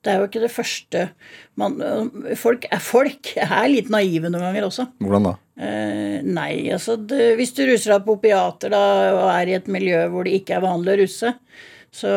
[0.04, 1.04] Det er jo ikke det første
[1.60, 1.78] man
[2.40, 3.34] Folk er folk.
[3.38, 4.88] er litt naive noen ganger også.
[5.02, 5.34] Hvordan da?
[5.58, 8.82] Eh, nei, altså det, hvis du ruser deg på opiater da,
[9.16, 11.32] og er i et miljø hvor det ikke er vanlig å russe,
[11.98, 12.12] så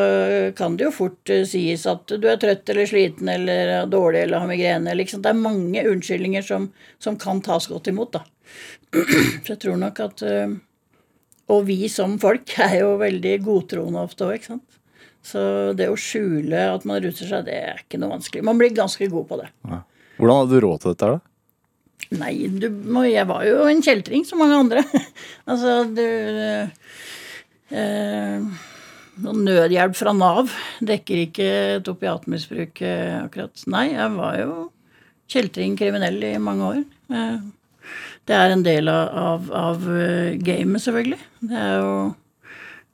[0.59, 4.27] kan det jo fort eh, sies at du er trøtt eller sliten eller er dårlig
[4.27, 4.93] eller har migrene.
[4.99, 5.23] Liksom.
[5.25, 6.69] Det er mange unnskyldninger som,
[7.01, 8.27] som kan tas godt imot, da.
[9.47, 10.59] Så jeg tror nok at eh,
[11.55, 14.70] Og vi som folk er jo veldig godtroende ofte òg, ikke sant.
[15.27, 15.41] Så
[15.77, 18.45] det å skjule at man ruser seg, det er ikke noe vanskelig.
[18.47, 19.51] Man blir ganske god på det.
[19.69, 19.83] Ja.
[20.21, 21.11] Hvordan hadde du råd til dette?
[21.17, 21.21] da?
[22.21, 22.67] Nei, du,
[23.07, 24.83] jeg var jo en kjeltring som mange andre.
[25.51, 26.03] altså, du
[27.71, 28.43] eh,
[29.21, 30.51] nødhjelp fra Nav
[30.83, 33.65] dekker ikke et opiatmisbruk, eh, akkurat.
[33.71, 34.53] Nei, jeg var jo
[35.31, 36.83] kjeltring kriminell i mange år.
[37.15, 37.39] Eh,
[38.29, 41.21] det er en del av, av, av eh, gamet, selvfølgelig.
[41.51, 41.95] Det er jo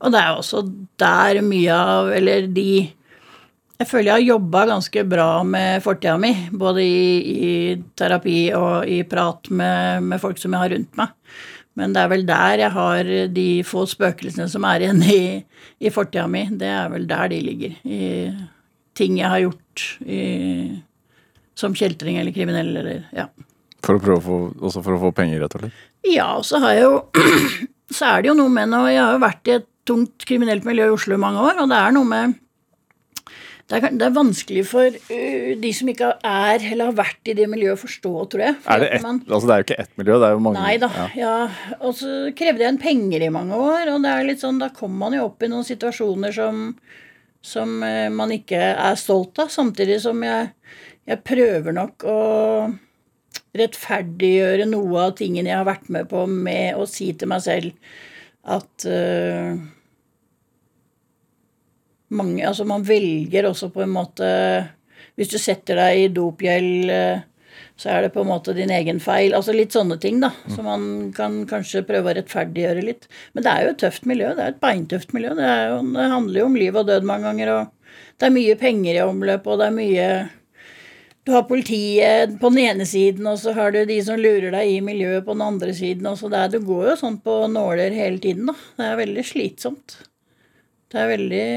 [0.05, 0.63] Og det er jo også
[1.01, 2.71] der mye av Eller de
[3.77, 7.51] jeg føler jeg har jobba ganske bra med fortida mi, både i, i
[7.99, 11.13] terapi og i prat med, med folk som jeg har rundt meg.
[11.77, 15.21] Men det er vel der jeg har de få spøkelsene som er igjen i,
[15.77, 16.47] i fortida mi.
[16.57, 17.77] Det er vel der de ligger.
[17.85, 18.01] I
[18.97, 20.23] ting jeg har gjort i,
[21.53, 23.29] som kjeltring eller kriminell eller ja.
[23.85, 25.89] For å prøve å få, også for å få penger, rett og slett?
[26.09, 27.01] Ja, og så har jeg jo
[27.97, 30.67] Så er det jo noe med noe Jeg har jo vært i et tungt kriminelt
[30.67, 32.35] miljø i Oslo i mange år, og det er noe med
[33.67, 37.35] det er, det er vanskelig for uh, de som ikke er eller har vært i
[37.35, 38.59] det miljøet, å forstå, tror jeg.
[38.63, 40.45] For Er det, ett, man- altså det er jo ikke ett miljø, det er jo
[40.45, 40.61] mange.
[40.63, 40.91] Nei da.
[40.95, 41.07] Ja.
[41.19, 41.33] Ja.
[41.81, 44.69] Og så krevde jeg en penger i mange år, og det er litt sånn, da
[44.77, 46.63] kommer man jo opp i noen situasjoner som,
[47.43, 50.53] som uh, man ikke er stolt av, samtidig som jeg,
[51.11, 52.19] jeg prøver nok å
[53.57, 57.97] rettferdiggjøre noe av tingene jeg har vært med på, med å si til meg selv
[58.47, 59.57] at eh,
[62.15, 64.27] mange, altså man velger også på en måte
[65.17, 67.25] Hvis du setter deg i dopgjeld, eh,
[67.81, 69.33] så er det på en måte din egen feil.
[69.37, 70.29] Altså litt sånne ting, da.
[70.53, 70.83] som man
[71.17, 73.09] kan kanskje prøve å rettferdiggjøre litt.
[73.33, 74.35] Men det er jo et tøft miljø.
[74.37, 75.33] Det er et beintøft miljø.
[75.39, 78.59] Det, jo, det handler jo om liv og død mange ganger, og det er mye
[78.61, 80.09] penger i omløp, og det er mye
[81.27, 84.77] du har politiet på den ene siden, og så har du de som lurer deg
[84.77, 86.07] i miljøet på den andre siden.
[86.07, 88.55] Og så det er, du går jo sånn på nåler hele tiden, da.
[88.79, 89.97] Det er veldig slitsomt.
[90.93, 91.49] Det er veldig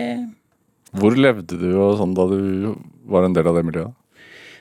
[0.98, 2.74] Hvor levde du sånn da du
[3.10, 3.96] var en del av det miljøet?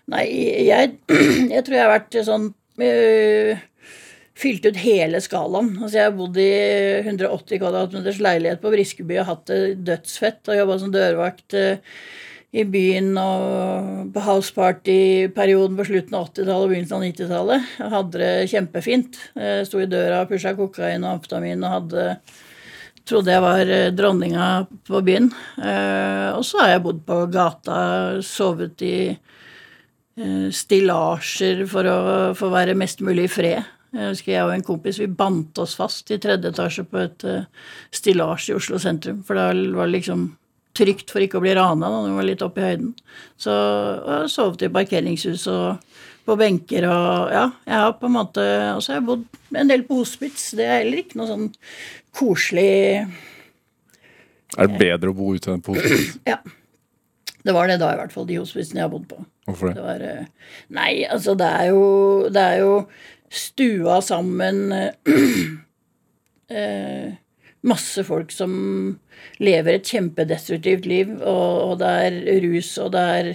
[0.09, 0.25] Nei,
[0.69, 0.95] jeg,
[1.55, 2.53] jeg tror jeg har vært sånn
[2.85, 3.67] øh,
[4.38, 5.73] Fylt ut hele skalaen.
[5.81, 6.51] Altså, jeg har bodd i
[7.01, 10.45] 180 kvadratmeters leilighet på Briskeby og hatt det dødsfett.
[10.47, 11.97] Og jobba som dørvakt øh,
[12.55, 17.73] i byen og på houseparty-perioden på slutten av 80-tallet og begynnelsen av 90-tallet.
[17.81, 19.19] Jeg hadde det kjempefint.
[19.67, 22.07] Sto i døra og pusha kokain og amfetamin og hadde
[23.09, 24.49] trodde jeg var eh, dronninga
[24.88, 25.31] på byen.
[25.62, 27.79] Eh, og så har jeg bodd på gata,
[28.25, 31.99] sovet i eh, stillasjer for å
[32.38, 33.75] få være mest mulig i fred.
[33.97, 37.25] Jeg husker jeg og en kompis vi bandt oss fast i tredje etasje på et
[37.94, 39.23] stillas i Oslo sentrum.
[39.25, 40.27] For da var det liksom
[40.77, 42.92] trygt for ikke å bli rana da du var litt oppe i høyden.
[43.40, 45.97] Så jeg sovet i parkeringshus og
[46.29, 49.25] på benker og Ja, jeg har på en måte Og så har jeg bodd
[49.62, 50.51] en del på hospits.
[50.59, 51.49] Det er heller ikke noe sånn
[52.19, 52.69] koselig
[54.59, 56.19] Er det bedre å bo ute enn på hospits?
[56.29, 56.38] Ja.
[57.49, 59.23] Det var det da, i hvert fall, de hospitsene jeg har bodd på.
[59.49, 59.85] Hvorfor Det det?
[59.87, 60.25] var eh,
[60.77, 61.85] Nei, altså, det er jo
[62.35, 62.73] Det er jo
[63.33, 64.93] stua sammen eh,
[67.68, 68.52] Masse folk som
[69.42, 73.31] lever et kjempedestruktivt liv, og, og det er rus, og det er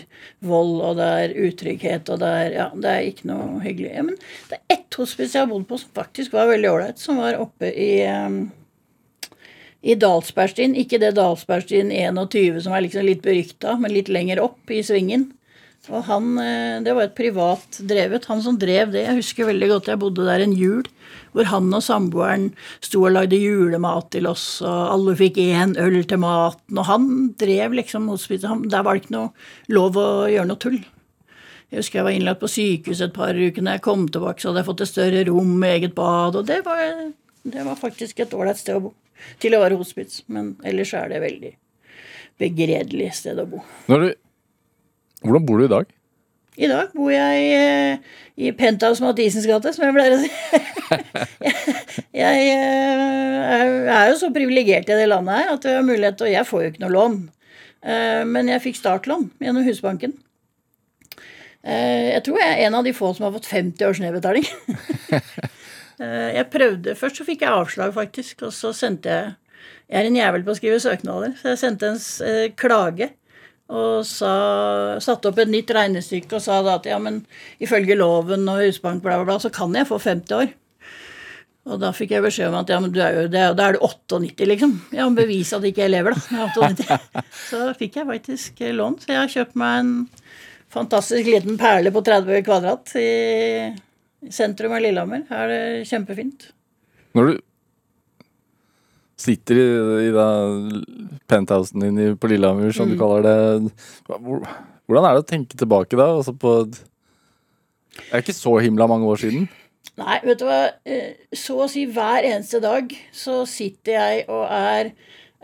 [0.48, 3.94] vold, og det er utrygghet, og det er Ja, det er ikke noe hyggelig.
[3.94, 4.18] Ja, men
[4.50, 7.40] det er ett hospice jeg har bodd på som faktisk var veldig ålreit, som var
[7.42, 8.44] oppe i um,
[9.84, 14.72] i Dalsbergstien, ikke det Dalsbergstien 21 som er liksom litt berykta, men litt lenger opp
[14.72, 15.34] i svingen.
[15.92, 18.26] Og han, eh, Det var et privat drevet.
[18.26, 20.84] Han som drev det Jeg husker veldig godt jeg bodde der en jul,
[21.34, 26.04] hvor han og samboeren sto og lagde julemat til oss, og alle fikk én øl
[26.06, 28.70] til maten, og han drev liksom hospitset.
[28.70, 29.32] Der var det ikke noe
[29.68, 30.80] lov å gjøre noe tull.
[31.74, 33.62] Jeg husker jeg var innlagt på sykehus et par uker.
[33.62, 36.46] Når jeg kom tilbake, så hadde jeg fått et større rom med eget bad, og
[36.46, 37.12] det var,
[37.44, 38.94] det var faktisk et ålreit sted å bo.
[39.42, 40.22] Til å være hospits.
[40.28, 41.56] Men ellers er det veldig
[42.38, 43.64] begredelig sted å bo.
[43.90, 44.14] Når du,
[45.24, 45.92] hvordan bor du i dag?
[46.54, 50.30] I dag bor jeg eh, i Penthouse Mathisens gate, som jeg pleier å si.
[52.24, 56.30] jeg eh, er, jo så privilegert i det landet her at jeg har mulighet til
[56.30, 57.18] jeg får jo ikke noe lån.
[57.82, 60.14] Eh, Men jeg fikk startlån gjennom Husbanken.
[61.64, 64.44] Jeg tror jeg er en av de få som har fått 50 års nedbetaling.
[66.04, 69.28] Jeg prøvde Først så fikk jeg avslag, faktisk, og så sendte jeg
[69.86, 73.12] Jeg er en jævel på å skrive søknader, så jeg sendte en klage
[73.72, 74.34] og sa,
[75.02, 77.22] satte opp et nytt regnestykke og sa da at ja, men
[77.64, 80.52] ifølge loven og Husbank bla, bla, bla, så kan jeg få 50 år.
[81.64, 84.44] Og da fikk jeg beskjed om at ja, men er jo, da er du 98,
[84.52, 84.74] liksom.
[84.92, 86.26] Ja, men bevis at ikke jeg lever, da.
[86.36, 86.50] Jeg
[86.84, 87.24] 98.
[87.46, 89.00] Så fikk jeg faktisk lån.
[89.00, 89.94] Så jeg har kjøpt meg en
[90.74, 93.08] fantastisk liten perle på 30 kvadrat i
[94.34, 95.24] sentrum av Lillehammer.
[95.32, 96.50] Her er det kjempefint.
[97.16, 97.40] Når du
[99.24, 99.66] sitter i,
[100.08, 100.12] i
[101.32, 103.74] penthousen din på Lillehammer, som du kaller det,
[104.12, 106.10] hvordan er det å tenke tilbake da?
[106.20, 109.48] Altså på Det er ikke så himla mange år siden.
[110.00, 110.62] Nei, vet du hva.
[110.90, 114.90] Eh, Så å si hver eneste dag så sitter jeg og er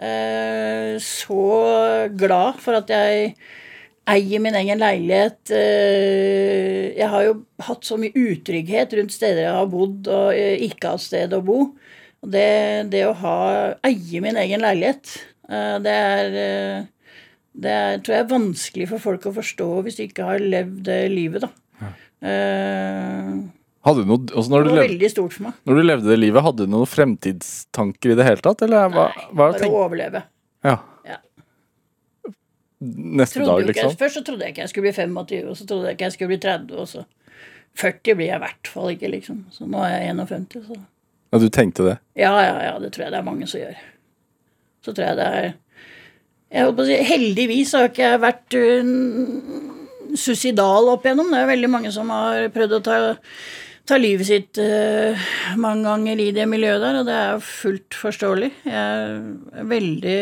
[0.02, 3.36] eh, så glad for at jeg
[4.10, 5.52] eier min egen leilighet.
[5.54, 7.36] Eh, Jeg har jo
[7.68, 11.44] hatt så mye utrygghet rundt steder jeg har bodd og eh, ikke hatt sted å
[11.46, 11.60] bo.
[12.24, 12.48] Og det,
[12.92, 13.36] det å ha,
[13.88, 15.14] eie min egen leilighet,
[15.50, 16.88] eh, det er eh,
[17.60, 20.84] det er, tror jeg er vanskelig for folk å forstå hvis de ikke har levd
[20.88, 21.90] det livet, da.
[22.20, 23.32] Eh,
[23.88, 25.60] Hadde du noe, altså når, det du var levde, veldig stort for meg.
[25.66, 28.64] når du levde det livet, hadde du noen fremtidstanker i det hele tatt?
[28.68, 30.24] Eller hva, Nei, hva bare å overleve.
[30.68, 30.76] ja.
[31.08, 31.18] Ja.
[32.80, 33.90] Neste dag, liksom?
[33.92, 34.00] Jeg?
[34.00, 36.16] Først så trodde jeg ikke jeg skulle bli 25, og så trodde jeg ikke jeg
[36.16, 37.02] skulle bli 30, og så
[37.80, 39.42] 40 blir jeg i hvert fall ikke, liksom.
[39.56, 40.78] Så nå er jeg 51, så
[41.30, 41.98] Ja, du tenkte det?
[42.18, 43.82] Ja, ja, ja, det tror jeg det er mange som gjør.
[44.86, 45.50] Så tror jeg det er
[46.50, 48.94] jeg håper å si, Heldigvis har ikke jeg vært uh,
[50.18, 51.30] suicidal opp igjennom.
[51.30, 52.98] Det er veldig mange som har prøvd å ta,
[53.86, 55.28] ta livet sitt uh,
[55.62, 58.50] mange ganger i det miljøet der, og det er fullt forståelig.
[58.66, 59.20] Jeg
[59.62, 60.20] er veldig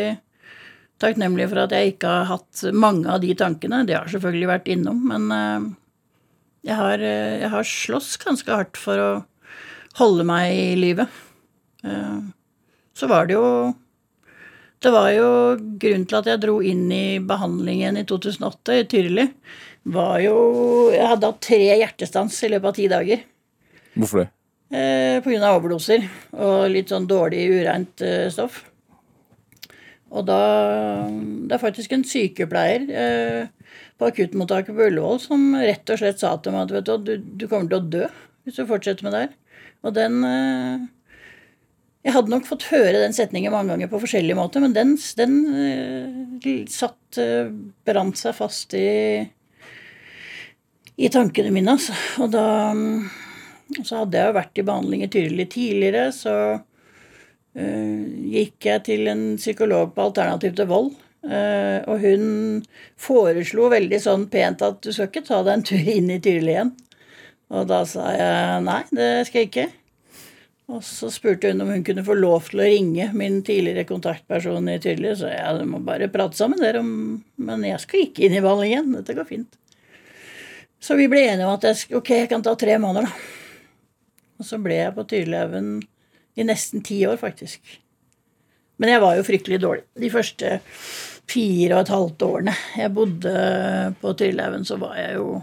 [1.00, 3.86] takknemlig for at jeg ikke har hatt mange av de tankene.
[3.88, 5.72] Det har selvfølgelig vært innom, men uh,
[6.68, 9.10] jeg, har, jeg har slåss ganske hardt for å
[9.96, 11.08] holde meg i livet.
[11.84, 12.28] Uh,
[12.98, 13.48] så var det jo
[14.78, 19.24] det var jo grunnen til at jeg dro inn i behandlingen i 2008 i Tyrili.
[19.90, 20.36] Var jo
[20.92, 23.24] Jeg hadde hatt tre hjertestans i løpet av ti dager.
[23.98, 24.28] Hvorfor det?
[24.68, 26.04] Eh, på grunn av overdoser
[26.36, 28.60] og litt sånn dårlig ureint eh, stoff.
[30.12, 30.40] Og da
[31.08, 36.36] Det er faktisk en sykepleier eh, på akuttmottaket på Ullevål som rett og slett sa
[36.36, 38.06] til meg at du, du kommer til å dø
[38.44, 39.32] hvis du fortsetter med det her.
[39.86, 40.86] Og den eh,
[42.06, 45.40] Jeg hadde nok fått høre den setningen mange ganger på forskjellige måter, men den, den
[45.54, 47.50] eh, satt eh,
[47.86, 48.88] Brant seg fast i
[50.98, 51.94] i tankene mine, altså.
[52.24, 52.46] Og da
[53.84, 58.00] så hadde jeg jo vært i behandling Tyrili tidligere, så uh,
[58.32, 60.94] gikk jeg til en psykolog på Alternativ til vold.
[61.28, 62.24] Uh, og hun
[62.98, 66.54] foreslo veldig sånn pent at du skal ikke ta deg en tur inn i Tyrili
[66.54, 66.72] igjen.
[67.48, 69.68] Og da sa jeg nei, det skal jeg ikke.
[70.68, 74.68] Og så spurte hun om hun kunne få lov til å ringe min tidligere kontaktperson
[74.68, 75.14] i Tyrili.
[75.16, 76.90] Så jeg ja, du må bare prate sammen dere om
[77.40, 78.92] Men jeg skal ikke inn i ballen igjen.
[78.98, 79.56] Dette går fint.
[80.78, 83.34] Så vi ble enige om at jeg, ok, jeg kan ta tre måneder, da.
[84.38, 85.70] Og så ble jeg på Tyrilhaugen
[86.38, 87.64] i nesten ti år, faktisk.
[88.78, 89.86] Men jeg var jo fryktelig dårlig.
[89.98, 90.52] De første
[91.28, 93.32] fire og et halvt årene jeg bodde
[93.98, 95.40] på Tyrillhaugen, så var jeg jo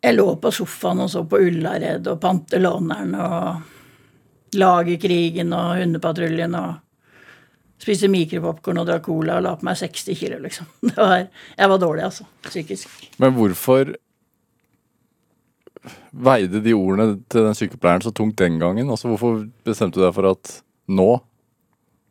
[0.00, 6.78] Jeg lå på sofaen og så på Ullared og Pantelåneren og Lagerkrigen og Hundepatruljen og
[7.80, 10.68] spiste mikropopkorn og drakk cola og la på meg 60 kilo, liksom.
[10.96, 12.26] Var, jeg var dårlig, altså.
[12.48, 12.88] Psykisk.
[13.22, 13.94] Men hvorfor
[16.12, 18.90] veide de ordene til den sykepleieren så tungt den gangen?
[18.92, 20.56] Altså Hvorfor bestemte du deg for at
[20.92, 21.10] nå,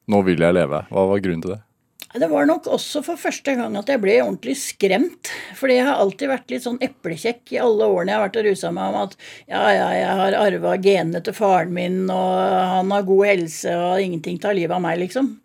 [0.10, 0.86] nå vil jeg leve?
[0.90, 1.62] Hva var grunnen til det?
[2.10, 5.30] Det var nok også for første gang at jeg ble ordentlig skremt.
[5.60, 8.48] Fordi jeg har alltid vært litt sånn eplekjekk i alle årene jeg har vært og
[8.48, 12.34] rusa meg om at ja, ja, jeg har arva genene til faren min, og
[12.74, 15.36] han har god helse, og ingenting tar livet av meg, liksom.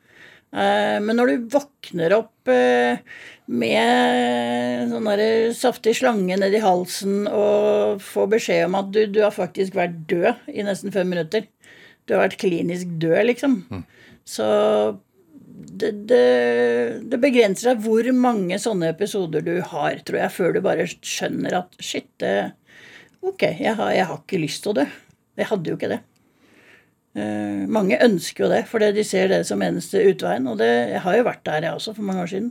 [0.55, 3.01] Eh, men når du våkner opp eh,
[3.51, 9.35] med sånn der saftig slange nedi halsen og får beskjed om at du, du, har
[9.35, 11.45] faktisk vært død i nesten fem minutter
[12.07, 13.59] Du har vært klinisk død, liksom.
[13.69, 13.83] Mm.
[14.25, 14.47] Så
[15.69, 16.25] det, det,
[17.11, 21.61] det, begrenser deg hvor mange sånne episoder du har, tror jeg, før du bare skjønner
[21.61, 22.53] at shit, det,
[23.25, 24.89] ok, jeg har, jeg har ikke lyst til å dø.
[25.41, 26.01] Jeg hadde jo ikke det.
[27.15, 30.47] Uh, mange ønsker jo det, fordi de ser det som eneste utveien.
[30.51, 32.51] Og jeg har jo vært der, jeg også, for mange år siden.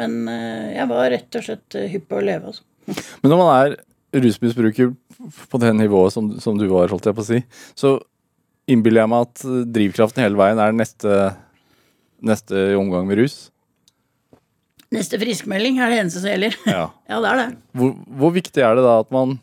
[0.00, 2.66] Men uh, jeg var rett og slett uh, hypp på å leve, altså.
[3.22, 3.78] Men når man er
[4.22, 4.92] rusmisbruker
[5.50, 7.40] på det nivået som, som du var, holdt jeg på å si,
[7.76, 7.96] så
[8.70, 9.42] innbiller jeg meg at
[9.74, 11.16] drivkraften hele veien er neste
[12.24, 13.36] neste omgang med rus?
[14.94, 16.54] Neste friskmelding er det eneste som gjelder.
[16.70, 17.48] Ja, ja det er det.
[17.76, 19.38] Hvor, hvor, viktig er det da at man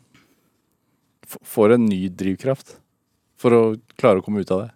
[1.44, 2.78] får en ny drivkraft
[3.40, 3.62] for å
[4.00, 4.70] klare å komme ut av det?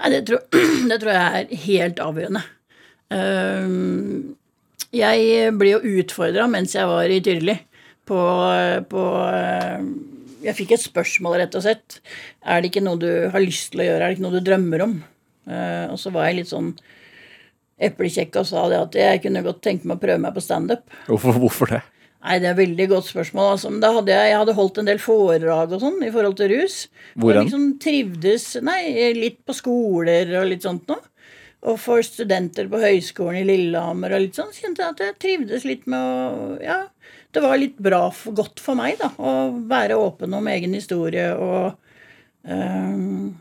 [0.00, 0.42] Nei, det tror,
[0.90, 2.44] det tror jeg er helt avgjørende.
[3.14, 4.36] Ehm,
[4.94, 7.56] jeg ble jo utfordra mens jeg var i Tyrli
[8.10, 8.18] på,
[8.90, 9.82] på eh,
[10.42, 12.00] Jeg fikk et spørsmål, rett og slett.
[12.42, 14.02] Er det ikke noe du har lyst til å gjøre?
[14.02, 14.96] Er det ikke noe du drømmer om?
[15.46, 16.72] Eh, og så var jeg litt sånn
[17.88, 20.84] eplekjekk og sa det at jeg kunne godt tenke meg å prøve meg på standup.
[21.08, 21.82] Hvorfor, hvorfor det?
[22.20, 23.52] Nei, Det er et veldig godt spørsmål.
[23.54, 23.70] Altså.
[23.72, 26.52] Men da hadde jeg, jeg hadde holdt en del foredrag og sånn i forhold til
[26.52, 26.80] rus.
[27.16, 28.82] Hvor Og liksom trivdes Nei,
[29.16, 31.00] litt på skoler og litt sånt noe.
[31.70, 35.66] Og for studenter på høyskolen i Lillehammer og litt sånn, kjente jeg at jeg trivdes
[35.68, 36.78] litt med å Ja,
[37.36, 41.76] det var litt bra, godt for meg, da, å være åpen om egen historie og
[42.48, 43.36] um,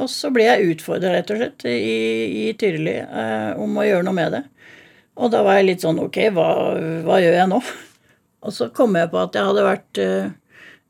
[0.00, 4.06] og så ble jeg utfordra, rett og slett, i, i Tyrili eh, om å gjøre
[4.06, 4.42] noe med det.
[5.20, 6.46] Og da var jeg litt sånn Ok, hva,
[7.04, 7.58] hva, gjør jeg nå?
[8.46, 10.30] Og så kom jeg på at jeg hadde vært eh,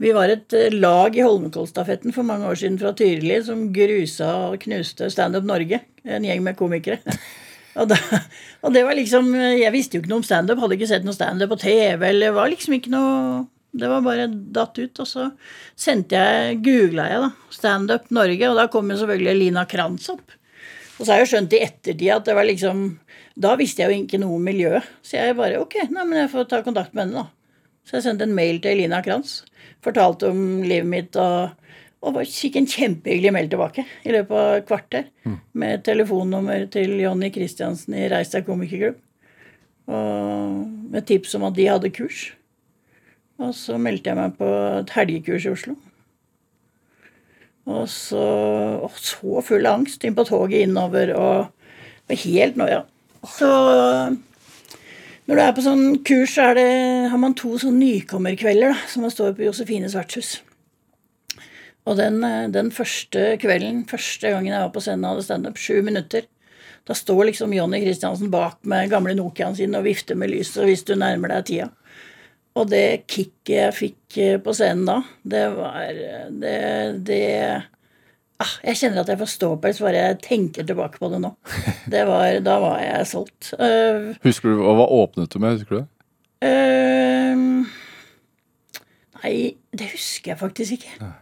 [0.02, 4.30] Vi var et eh, lag i Holmenkollstafetten for mange år siden fra Tyrili som grusa
[4.52, 5.82] og knuste Standup Norge.
[6.06, 7.02] En gjeng med komikere.
[7.72, 7.96] Og, da,
[8.60, 11.16] og, det var liksom Jeg visste jo ikke noe om standup, hadde ikke sett noe
[11.16, 12.02] standup på TV.
[12.10, 15.00] eller var liksom ikke noe det var bare datt ut.
[15.00, 15.28] Og så
[15.78, 20.34] sendte jeg, googla jeg, da, Standup Norge, og da kom jo selvfølgelig Lina Kranz opp.
[20.98, 22.82] Og så har jeg jo skjønt i ettertid at det var liksom
[23.42, 24.84] Da visste jeg jo ikke noe om miljøet.
[25.00, 27.62] Så jeg bare ok, nei, men jeg får ta kontakt med henne, da.
[27.88, 29.40] Så jeg sendte en mail til Lina Kranz.
[29.82, 31.56] Fortalte om livet mitt og,
[32.04, 35.08] og fikk en kjempehyggelig mail tilbake i løpet av et kvarter.
[35.24, 35.38] Mm.
[35.64, 39.00] Med telefonnummer til Jonny Christiansen i Reis deg komikerklubb.
[39.90, 40.60] Og
[40.92, 42.28] med tips om at de hadde kurs.
[43.42, 45.74] Og så meldte jeg meg på et helgekurs i Oslo.
[47.72, 48.22] Og så
[48.82, 51.50] og så full angst inn på toget innover og,
[52.12, 52.82] helt noia.
[53.24, 53.48] Så
[55.24, 56.66] når du er på sånn kurs, så det,
[57.08, 60.34] har man to sånn nykommerkvelder da, som man står på Josefines vertshus.
[61.88, 62.20] Og den,
[62.52, 66.28] den, første kvelden, første gangen jeg var på scenen og hadde standup, sju minutter,
[66.84, 70.84] da står liksom Jonny Christiansen bak med gamle Nokiaen sin og vifter med lyset hvis
[70.86, 71.70] du nærmer deg tida.
[72.58, 75.86] Og det kicket jeg fikk eh, på scenen da, det var
[76.42, 76.56] Det,
[77.06, 77.22] det
[78.42, 81.32] ah, Jeg kjenner at jeg får ståpels bare jeg tenker tilbake på det nå.
[81.92, 83.52] Det var, da var jeg solgt.
[83.58, 85.58] Uh, husker du, Hva åpnet du med?
[85.58, 85.88] Husker du det?
[86.42, 87.64] Uh,
[89.22, 89.34] nei,
[89.72, 91.12] det husker jeg faktisk ikke.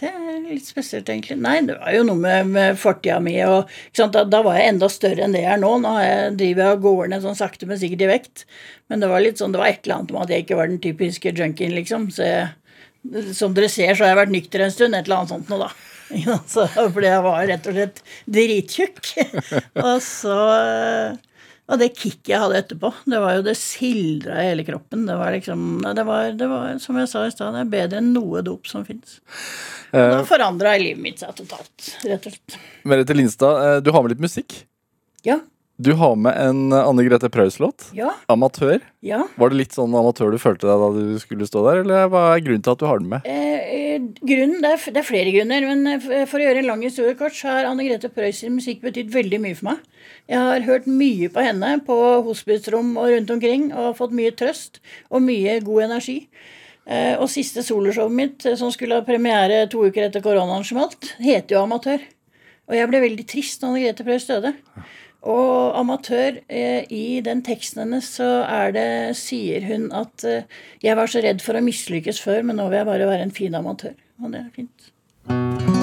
[0.00, 0.10] Ja.
[0.40, 1.36] Det er litt spesielt, egentlig.
[1.44, 3.34] Nei, det var jo noe med, med fortida mi.
[3.44, 5.72] og da, da, var jeg enda større enn det jeg er nå.
[5.82, 8.44] Nå jeg, driver jeg og går ned sånn sakte, men sikkert i vekt.
[8.90, 10.72] Men det var litt sånn, det var et eller annet med at jeg ikke var
[10.72, 12.08] den typiske junkien, liksom.
[12.16, 12.48] Så jeg,
[13.36, 14.96] som dere ser, så har jeg vært nykter en stund.
[14.96, 15.72] Et eller annet sånt noe, da.
[16.50, 18.00] Så, fordi jeg var rett og slett
[18.34, 19.12] drittjukk.
[19.86, 20.38] og så
[21.70, 25.04] og det kicket jeg hadde etterpå, det var jo det sildra i hele kroppen.
[25.06, 28.02] Det var liksom det var, det var, som jeg sa i stad, det er bedre
[28.02, 29.20] enn noe dop som fins.
[29.92, 32.58] Da eh, forandra livet mitt seg totalt, rett og slett.
[32.90, 34.64] Merete Lindstad, eh, du har med litt musikk?
[35.26, 35.38] Ja.
[35.80, 37.86] Du har med en Anne Grete Preus-låt.
[37.96, 38.82] Ja, 'Amatør'.
[39.00, 39.22] ja.
[39.36, 42.24] Var det litt sånn amatør du følte deg da du skulle stå der, eller hva
[42.34, 43.24] er grunnen til at du har den med?
[43.24, 46.68] Eh, eh, grunnen, det, er, det er flere grunner, men eh, for å gjøre en
[46.68, 49.80] lang historie kort, så har Anne Grete Preus musikk betydd veldig mye for meg.
[50.30, 54.78] Jeg har hørt mye på henne på hospitsrom og rundt omkring, og fått mye trøst
[55.10, 56.20] og mye god energi.
[56.86, 61.16] Eh, og siste soloshowet mitt, eh, som skulle ha premiere to uker etter koronaen smalt,
[61.18, 62.06] heter jo Amatør.
[62.70, 64.54] Og jeg ble veldig trist når Grete Preus døde.
[65.20, 70.24] Og amatør, eh, i den teksten hennes så er det, sier hun at
[70.80, 73.34] jeg var så redd for å mislykkes før, men nå vil jeg bare være en
[73.34, 73.98] fin amatør.
[74.22, 75.79] Og det er fint.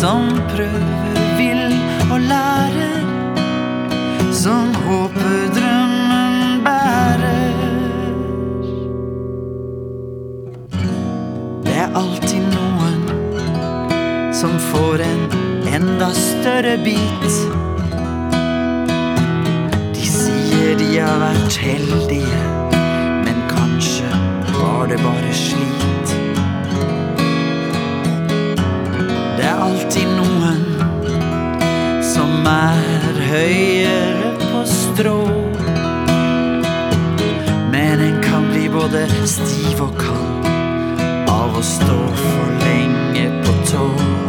[0.00, 1.74] Som prøver, vil
[2.12, 3.00] og lærer.
[4.32, 7.58] Som håper drømmen bærer.
[11.66, 15.22] Det er alltid noen som får en
[15.74, 17.36] enda større bit.
[19.98, 22.42] De sier de har vært heldige,
[23.28, 24.08] men kanskje
[24.56, 25.89] var det bare slit.
[29.40, 30.58] Det er alltid noen
[32.04, 35.14] som er høyere på strå.
[37.72, 40.52] Men en kan bli både stiv og kald
[41.32, 44.19] av å stå for lenge på tå.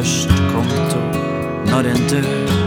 [0.00, 1.00] Er størst konto
[1.70, 2.59] når en dør.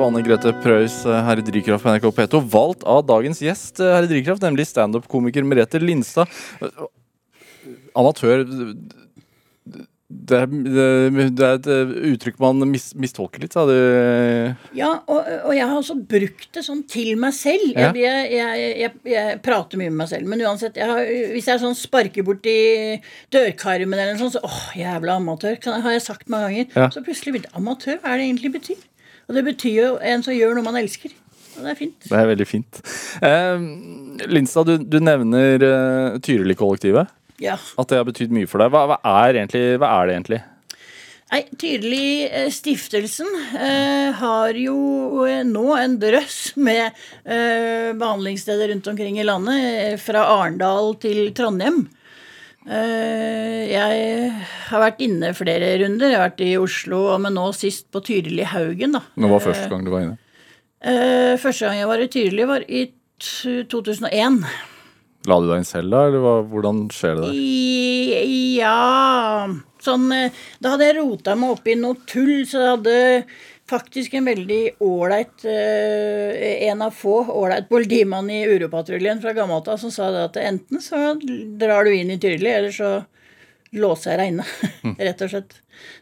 [0.00, 3.82] Av Anne Grete Preus eh, her i Drivkraft på NRK P2, valgt av dagens gjest
[3.82, 6.30] eh, her i Drivkraft, nemlig standup-komiker Merete Lindstad.
[6.64, 6.88] Eh,
[7.98, 8.46] Amatør
[10.10, 11.68] det, er- det, er et
[12.10, 13.74] uttrykk man mis, mistolker litt, sa du.
[14.74, 17.68] Ja, og, og jeg har også brukt det sånn til meg selv.
[17.76, 17.92] Ja.
[17.94, 20.30] Jeg, jeg, jeg, jeg, prater mye med meg selv.
[20.32, 22.56] Men uansett, har, hvis jeg sånn sparker borti
[23.34, 26.72] dørkarmen eller noe sånt, så åh, jævla amatør, kan, har jeg sagt mange ganger.
[26.74, 26.90] Ja.
[26.90, 28.86] Så plutselig begynte amatør, hva er det egentlig betyr?
[29.30, 31.14] Og det betyr jo en som gjør noe man elsker.
[31.54, 32.06] Og det er fint.
[32.08, 32.80] Det er veldig fint.
[33.22, 33.66] Eh,
[34.26, 37.12] Lindstad, du, du nevner uh, Tyrili-kollektivet.
[37.40, 37.54] Ja.
[37.78, 38.72] At det har betydd mye for deg.
[38.74, 40.40] Hva, hva, er, egentlig, hva er det egentlig?
[41.30, 41.44] Nei,
[42.26, 46.90] eh, Stiftelsen eh, har jo eh, nå en drøss med
[47.22, 51.84] eh, behandlingssteder rundt omkring i landet, fra Arendal til Trondheim.
[52.68, 54.32] Eh, jeg
[54.68, 56.10] har vært inne flere runder.
[56.12, 58.98] Jeg har vært i Oslo, men nå sist på Tyrili Haugen.
[58.98, 59.04] da.
[59.16, 60.18] Nå var første gang du var inne.
[60.80, 62.84] Eh, første gang jeg var i Tyrili, var i
[63.20, 64.44] 2001.
[65.28, 67.34] La du deg inn selv da, eller hvordan skjer det der?
[67.36, 69.50] I, ja
[69.84, 70.32] Sånn eh,
[70.64, 72.94] Da hadde jeg rota meg opp i noe tull, så jeg hadde
[73.70, 79.80] faktisk en veldig ålreit eh, En av få ålreit politimann i Uropatruljen fra gammelt av
[79.80, 81.14] som sa det at enten så
[81.60, 82.90] drar du inn i Tyrili, eller så
[83.76, 84.96] låser jeg deg inne.
[85.06, 85.56] Rett og slett.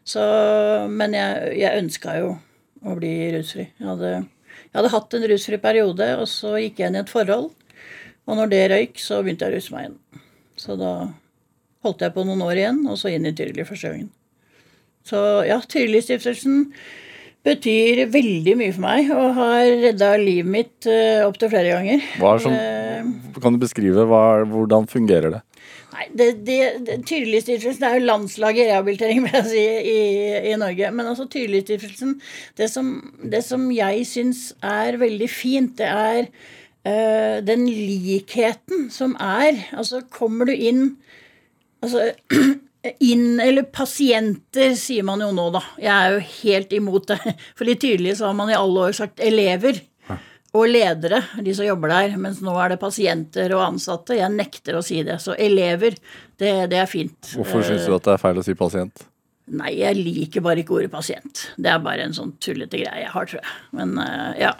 [0.06, 0.24] Så
[0.90, 2.34] Men jeg, jeg ønska jo
[2.86, 3.68] å bli rusfri.
[3.78, 4.12] Jeg hadde,
[4.68, 7.50] jeg hadde hatt en rusfri periode, og så gikk jeg inn i et forhold.
[8.28, 10.22] Og når det røyk, så begynte jeg å ruse meg igjen.
[10.58, 10.92] Så da
[11.86, 14.10] holdt jeg på noen år igjen, og så inn i Tyrili første gangen.
[15.08, 16.66] Så ja, Tyrili-stiftelsen
[17.48, 22.04] betyr veldig mye for meg, og har redda livet mitt uh, opptil flere ganger.
[22.20, 25.42] Er som, uh, kan du beskrive hva, hvordan fungerer det?
[25.88, 29.98] Nei, det, det, det Tyrili-stiftelsen er jo landslaget i rehabilitering vil jeg si, i,
[30.52, 30.90] i Norge.
[30.94, 32.12] Men altså Tyrili-stiftelsen
[32.60, 39.16] det, som- det som jeg syns er veldig fint, det er uh, den likheten som
[39.18, 39.64] er.
[39.74, 40.90] Altså kommer du inn
[41.78, 42.08] Altså
[42.82, 45.62] inn, eller pasienter, sier man jo nå, da.
[45.82, 47.18] Jeg er jo helt imot det.
[47.58, 49.82] For litt tydelig så har man i alle år sagt elever.
[50.56, 52.14] Og ledere, de som jobber der.
[52.20, 54.16] Mens nå er det pasienter og ansatte.
[54.16, 55.18] Jeg nekter å si det.
[55.20, 55.98] Så elever,
[56.40, 57.34] det, det er fint.
[57.36, 59.04] Hvorfor syns du at det er feil å si pasient?
[59.58, 61.46] Nei, jeg liker bare ikke ordet pasient.
[61.56, 63.54] Det er bare en sånn tullete greie jeg har, tror jeg.
[63.76, 64.54] Men eh, ja.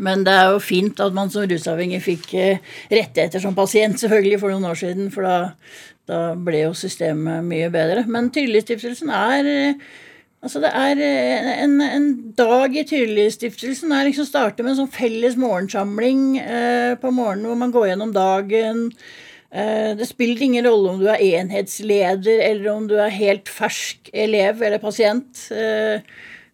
[0.00, 4.40] Men det er jo fint at man som rusavhengig fikk eh, rettigheter som pasient, selvfølgelig,
[4.40, 5.10] for noen år siden.
[5.12, 5.38] For da,
[6.08, 8.06] da ble jo systemet mye bedre.
[8.08, 9.90] Men Tydelighetsstiftelsen er eh,
[10.40, 14.94] Altså det er eh, en, en dag i Tydelighetsstiftelsen er liksom starter med en sånn
[14.94, 18.86] felles morgensamling eh, på morgenen hvor man går gjennom dagen.
[19.50, 24.62] Det spiller ingen rolle om du er enhetsleder eller om du er helt fersk elev
[24.62, 25.40] eller pasient.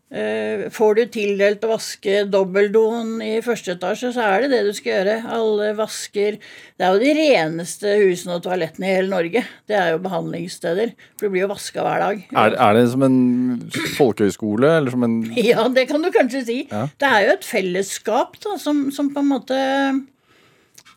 [0.07, 4.93] Får du tildelt å vaske dobbeltdoen i første etasje, så er det det du skal
[4.93, 5.17] gjøre.
[5.35, 9.43] Alle vasker Det er jo de reneste husene og toalettene i hele Norge.
[9.67, 10.95] Det er jo behandlingssteder.
[11.19, 12.23] For du blir jo vaska hver dag.
[12.39, 13.19] Er, er det som en
[13.97, 15.19] folkehøyskole, eller som en
[15.51, 16.59] Ja, det kan du kanskje si.
[16.71, 16.87] Ja.
[16.95, 19.59] Det er jo et fellesskap da, som, som på en måte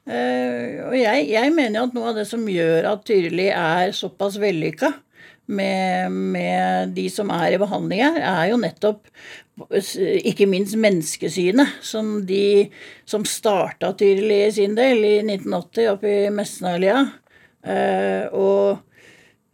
[0.05, 3.97] øh, Og jeg, jeg mener jo at noe av det som gjør at Tyrili er
[3.97, 4.93] såpass vellykka
[5.49, 9.09] med, med de som er i behandling her, er jo nettopp
[9.67, 12.69] ikke minst menneskesynet, som de
[13.09, 17.01] som starta Tyrili i sin del i 1980 oppe i Mesnalia.
[17.59, 18.79] Eh, og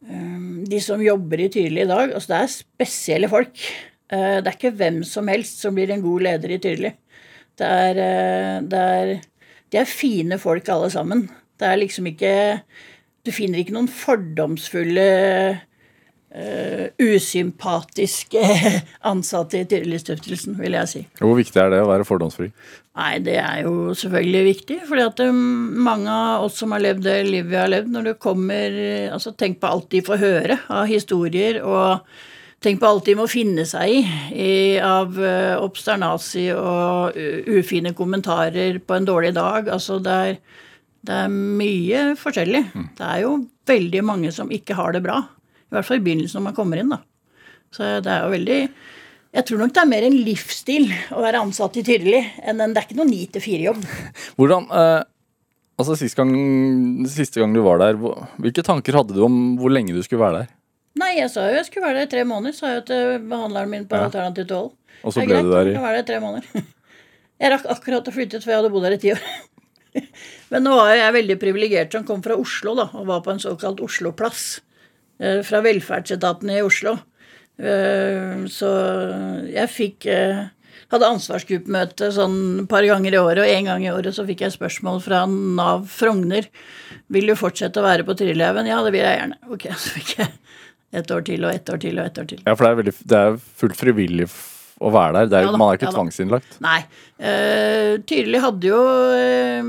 [0.06, 0.39] eh,
[0.70, 3.66] de som jobber i Tyrili i dag, altså det er spesielle folk.
[4.12, 6.93] Eh, det er ikke hvem som helst som blir en god leder i Tyrili.
[7.56, 9.14] Det er, det er
[9.72, 11.30] De er fine folk alle sammen.
[11.56, 12.34] Det er liksom ikke
[13.26, 15.06] Du finner ikke noen fordomsfulle
[16.36, 18.43] eh, usympatiske
[19.11, 21.03] ansatte i Tyrilistiftelsen, vil jeg si.
[21.21, 22.51] Hvor viktig er det å være fordomsfri?
[22.95, 24.77] Nei, det er jo selvfølgelig viktig.
[24.88, 25.41] fordi at um,
[25.83, 28.79] mange av oss som har levd det livet vi har levd, når det kommer
[29.15, 32.05] altså Tenk på alt de får høre av historier, og
[32.63, 37.91] tenk på alt de må finne seg i, i av uh, obsternasi og uh, ufine
[37.97, 39.69] kommentarer på en dårlig dag.
[39.75, 40.39] Altså, det er,
[41.05, 42.63] det er mye forskjellig.
[42.97, 45.19] Det er jo veldig mange som ikke har det bra.
[45.76, 47.01] I hvert fall i begynnelsen når man kommer inn, da.
[47.76, 48.59] Så det er jo veldig
[49.36, 52.71] Jeg tror nok det er mer en livsstil å være ansatt i Tyrili enn en
[52.71, 53.82] Det er ikke noe ni til fire-jobb.
[54.39, 55.01] Hvordan eh,
[55.76, 56.32] Altså sist gang,
[57.11, 57.97] Siste gang du var der,
[58.39, 60.53] hvilke tanker hadde du om hvor lenge du skulle være der?
[61.01, 63.73] Nei, jeg sa jo jeg skulle være der i tre måneder, sa jeg til behandleren
[63.73, 64.07] min på Ja.
[64.07, 64.69] Alternativ 12.
[65.03, 66.69] Og så ble greit, du der i Jeg være der i tre måneder.
[67.43, 69.23] Jeg rakk akkurat å flytte ut, for jeg hadde bodd der i ti år.
[70.53, 73.34] Men nå var jo jeg veldig privilegert som kom fra Oslo, da, og var på
[73.34, 74.45] en såkalt Oslo-plass.
[75.20, 76.97] Eh, Fra velferdsetaten i Oslo.
[77.59, 78.72] Eh, Så
[79.51, 80.45] jeg fikk eh,
[80.93, 84.45] hadde ansvarsgruppemøte sånn et par ganger i året, og en gang i året så fikk
[84.45, 86.49] jeg spørsmål fra Nav Frogner.
[87.13, 88.70] Vil du fortsette å være på Trillehaugen?
[88.70, 89.39] Ja, det vil jeg gjerne.
[89.51, 90.32] Ok, så fikk jeg
[90.95, 92.43] ett år til og ett år til og ett år til.
[92.45, 94.30] Ja, for det er, veldig, det er fullt frivillig
[94.84, 95.28] å være der.
[95.32, 96.57] Det er, Ja da, man er ikke ja tvangsinnlagt.
[96.63, 96.80] Nei.
[97.15, 98.80] Uh, Tyrili hadde jo
[99.15, 99.67] eh,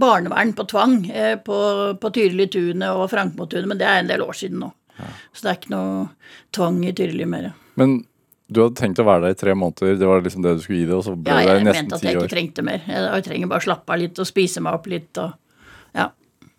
[0.00, 1.58] barnevern på tvang eh, på,
[2.00, 4.70] på Tyrili-tunet og Frankmotunet, men det er en del år siden nå.
[5.32, 6.06] Så det er ikke noe
[6.52, 7.50] tvang i Tyrili mer.
[7.80, 8.00] Men
[8.50, 10.80] du hadde tenkt å være der i tre måneder, det var liksom det du skulle
[10.80, 11.46] gi det, og så ble Ja, år.
[11.46, 12.82] Ja, jeg mente at jeg ikke trengte mer.
[12.88, 15.20] Jeg, trenger bare å slappe av litt og spise meg opp litt.
[15.22, 16.08] Og, ja.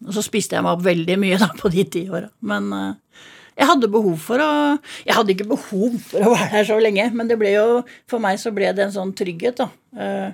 [0.07, 2.29] og så spiste jeg meg opp veldig mye da på de ti åra.
[2.47, 3.25] Men eh,
[3.57, 4.51] jeg hadde behov for å
[5.05, 8.23] Jeg hadde ikke behov for å være her så lenge, men det ble jo For
[8.23, 9.67] meg så ble det en sånn trygghet, da.
[9.97, 10.29] Eh,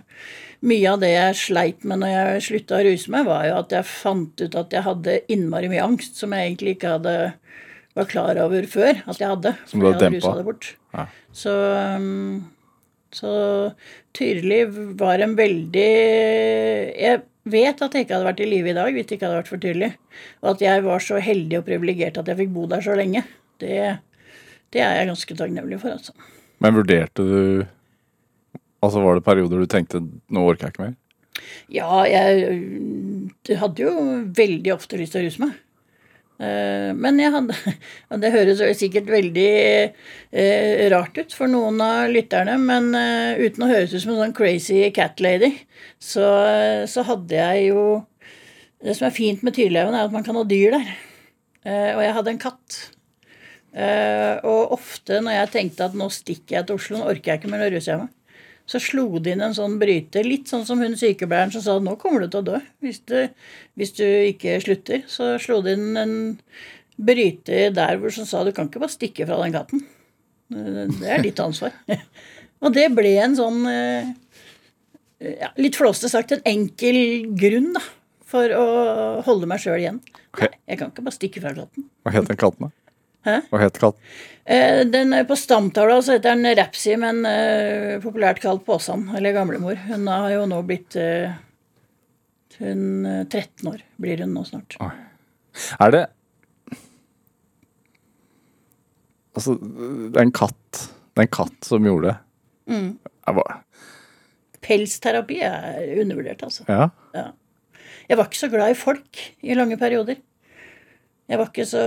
[0.68, 3.74] mye av det jeg sleit med når jeg slutta å ruse meg, var jo at
[3.78, 7.18] jeg fant ut at jeg hadde innmari mye angst som jeg egentlig ikke hadde
[7.98, 9.54] var klar over før at jeg hadde.
[9.70, 10.34] Som du hadde dempa?
[10.38, 10.70] det bort.
[10.94, 11.08] Ja.
[11.34, 11.54] Så,
[11.98, 12.50] um,
[13.14, 13.32] så
[14.18, 14.64] Tyrili
[15.00, 15.90] var en veldig
[16.98, 19.40] Jeg vet at jeg ikke hadde vært i live i dag hvis det ikke hadde
[19.42, 19.92] vært for tydelig,
[20.42, 23.24] Og at jeg var så heldig og privilegert at jeg fikk bo der så lenge.
[23.62, 23.74] Det,
[24.74, 26.14] det er jeg ganske takknemlig for, altså.
[26.64, 27.42] Men vurderte du
[28.86, 30.98] Altså Var det perioder du tenkte nå orker jeg ikke mer?
[31.74, 33.94] Ja, jeg hadde jo
[34.38, 35.56] veldig ofte lyst til å ruse meg.
[36.38, 37.56] Eh, Men jeg hadde
[38.12, 43.66] og Det høres sikkert veldig eh, rart ut for noen av lytterne, men eh, uten
[43.66, 45.54] å høres ut som en sånn crazy cat lady,
[45.98, 46.28] så,
[46.90, 47.88] så hadde jeg jo
[48.78, 50.92] Det som er fint med Tyrleven, er at man kan ha dyr der.
[51.98, 52.76] Og jeg hadde en katt.
[54.46, 57.50] Og ofte når jeg tenkte at nå stikker jeg til Oslo, nå orker jeg ikke
[57.50, 58.17] mer, nå ruser jeg meg
[58.68, 61.94] så slo det inn en sånn bryter, litt sånn som hun sykepleieren som sa nå
[62.02, 63.16] kommer du til å dø hvis du,
[63.80, 65.06] hvis du ikke slutter.
[65.08, 66.16] Så slo det inn en
[66.98, 69.86] bryter der hvor som sa du kan ikke bare stikke fra den katten.
[70.52, 71.76] Det er ditt ansvar.
[72.64, 74.10] Og det ble en sånn eh,
[75.20, 77.00] ja, litt flåste sagt en enkel
[77.40, 77.84] grunn da,
[78.28, 78.66] for å
[79.28, 80.02] holde meg sjøl igjen.
[80.34, 80.52] Okay.
[80.52, 81.88] Nei, jeg kan ikke bare stikke fra katten.
[82.04, 82.87] Hva het den katten, da?
[83.28, 83.38] Hæ?
[83.52, 84.18] Hva het katten?
[84.48, 89.36] Eh, Den, er på stamtavla så heter den Rapsi, men eh, populært kalt Påsan, eller
[89.36, 89.76] gamlemor.
[89.90, 91.36] Hun har jo nå blitt eh,
[92.62, 94.80] hun, eh, 13 år blir hun nå snart.
[95.80, 96.06] Er det
[99.38, 100.80] Altså, det er en katt
[101.14, 102.16] Det er en katt som gjorde det.
[102.74, 102.88] Mm.
[103.38, 103.60] Bare,
[104.66, 106.66] Pelsterapi er undervurdert, altså.
[106.68, 107.28] ja.
[108.08, 110.20] Jeg var ikke så glad i folk i lange perioder.
[111.28, 111.84] Jeg var ikke så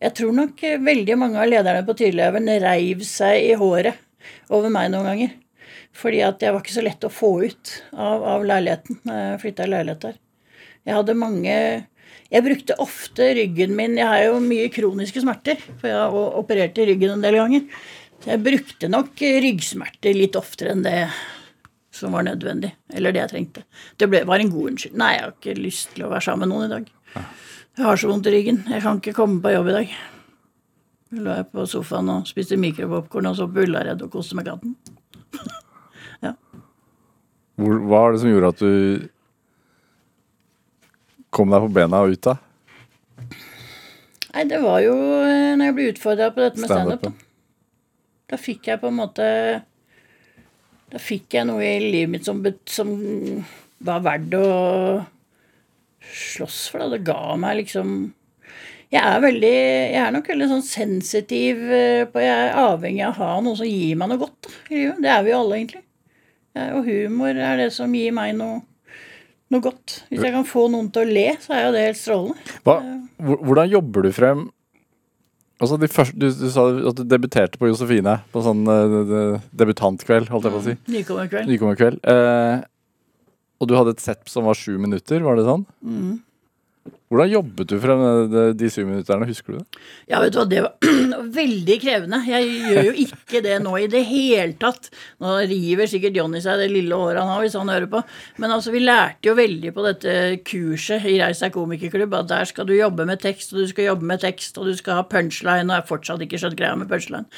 [0.00, 4.00] Jeg tror nok veldig mange av lederne på Tyrlehaugen reiv seg i håret
[4.48, 5.34] over meg noen ganger.
[5.94, 9.42] Fordi at jeg var ikke så lett å få ut av, av leiligheten når jeg
[9.44, 10.16] flytta i leilighet der.
[10.84, 11.58] Jeg hadde mange
[12.34, 16.80] Jeg brukte ofte ryggen min Jeg har jo mye kroniske smerter, for jeg har operert
[16.80, 17.68] i ryggen en del ganger.
[18.24, 20.98] Så jeg brukte nok ryggsmerter litt oftere enn det
[21.94, 22.72] som var nødvendig.
[22.90, 23.64] Eller det jeg trengte.
[24.00, 24.96] Det ble, var en god unnskyld.
[24.98, 26.88] Nei, jeg har ikke lyst til å være sammen med noen i dag.
[27.74, 28.60] Jeg har så vondt i ryggen.
[28.70, 29.94] Jeg kan ikke komme på jobb i dag.
[31.14, 34.46] Jeg lå jeg på sofaen og spiste mikropopkorn og så på Ullared og koste med
[34.46, 34.76] katten.
[37.54, 38.72] Hvor, hva er det som gjorde at du
[41.34, 42.34] kom deg på bena og ut, da?
[44.34, 47.04] Nei, det var jo eh, når jeg ble utfordra på dette med standup.
[47.04, 47.28] Stand Da.
[48.34, 49.26] da fikk jeg på en måte
[50.90, 52.90] Da fikk jeg noe i livet mitt som, som
[53.86, 54.44] var verdt å
[56.12, 56.84] slåss for.
[56.84, 57.94] Det, Det ga meg liksom
[58.92, 63.16] Jeg er veldig Jeg er nok veldig sånn sensitiv eh, på Jeg er avhengig av
[63.16, 65.00] å ha noe som gir meg noe godt da, i livet.
[65.02, 65.82] Det er vi jo alle, egentlig.
[66.54, 68.60] Og humor er det som gir meg noe,
[69.50, 70.04] noe godt.
[70.10, 72.58] Hvis jeg kan få noen til å le, så er jo det helt strålende.
[72.66, 72.76] Hva,
[73.18, 74.44] hvordan jobber du frem
[75.62, 79.36] Altså de første, du, du sa at du debuterte på Josefine på sånn eh, de-
[79.54, 80.72] debutantkveld, holdt jeg på å si.
[80.90, 81.46] Nykommerkveld.
[81.48, 82.00] Nykommerkveld.
[82.10, 82.64] Eh,
[83.64, 85.64] og du hadde et sett som var sju minutter, var det sånn?
[85.80, 86.14] Mm.
[87.14, 88.00] Hvordan jobbet du frem
[88.58, 89.82] de, syv minutterne, husker du det?
[90.10, 92.18] Ja, vet du hva, det var veldig krevende.
[92.26, 94.88] Jeg gjør jo ikke det nå i det hele tatt.
[95.22, 98.00] Nå river sikkert Johnny seg det lille håret han har, hvis han hører på.
[98.42, 100.16] Men altså, vi lærte jo veldig på dette
[100.48, 103.92] kurset i Reis deg komikerklubb at der skal du jobbe med tekst, og du skal
[103.92, 106.74] jobbe med tekst, og du skal ha punchline, og jeg har fortsatt ikke skjønt greia
[106.80, 107.28] med punchline.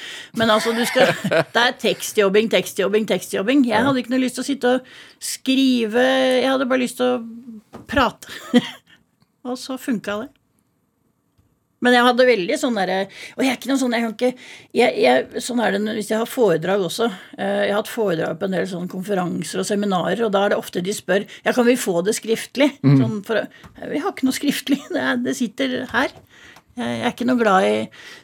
[0.40, 1.12] Men altså, du skal
[1.56, 3.68] Det er tekstjobbing, tekstjobbing, tekstjobbing.
[3.68, 4.90] Jeg hadde ikke noe lyst til å sitte og
[5.20, 6.08] skrive,
[6.40, 8.32] jeg hadde bare lyst til å prate.
[9.46, 10.32] Og så funka det.
[11.84, 12.94] Men jeg hadde veldig sånn derre
[13.36, 14.30] Og jeg er ikke noe sånn jeg kan ikke
[14.78, 17.10] jeg, jeg, Sånn er det hvis jeg har foredrag også.
[17.36, 20.54] Eh, Jeg har hatt foredrag på en del sånne konferanser og seminarer, og da er
[20.54, 22.70] det ofte de spør Ja, kan vi få det skriftlig?
[22.80, 23.44] Sånn for,
[23.92, 24.80] vi har ikke noe skriftlig.
[24.96, 26.12] Det, er, det sitter her.
[26.76, 27.76] Jeg er ikke noe glad i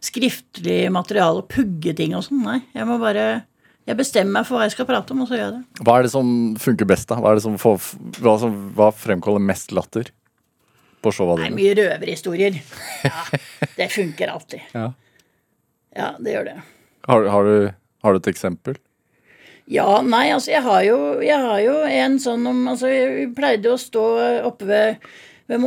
[0.05, 2.41] skriftlig materiale og pugge ting og sånn.
[2.47, 3.43] Nei, jeg må bare
[3.89, 5.83] jeg bestemmer meg for hva jeg skal prate om, og så gjør jeg det.
[5.85, 6.29] Hva er det som
[6.63, 7.17] funker best, da?
[7.19, 7.89] Hva, er det som får,
[8.23, 10.13] hva, som, hva fremkaller mest latter
[11.03, 11.59] på showa Det dine?
[11.59, 12.61] mye røverhistorier.
[13.09, 14.63] Ja, det funker alltid.
[14.77, 14.87] Ja.
[15.97, 16.57] Ja, det gjør det.
[17.09, 17.73] Har, har, du,
[18.07, 18.79] har du et eksempel?
[19.71, 23.71] Ja, nei, altså jeg har jo, jeg har jo en sånn om Altså, vi pleide
[23.73, 24.03] å stå
[24.49, 25.05] oppe ved,
[25.51, 25.63] ved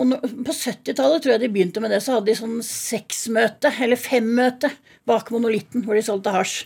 [0.45, 4.71] På 70-tallet tror jeg de begynte med det, så hadde de sånn seksmøte, eller femmøte,
[5.07, 6.65] bak monolitten, hvor de solgte hasj.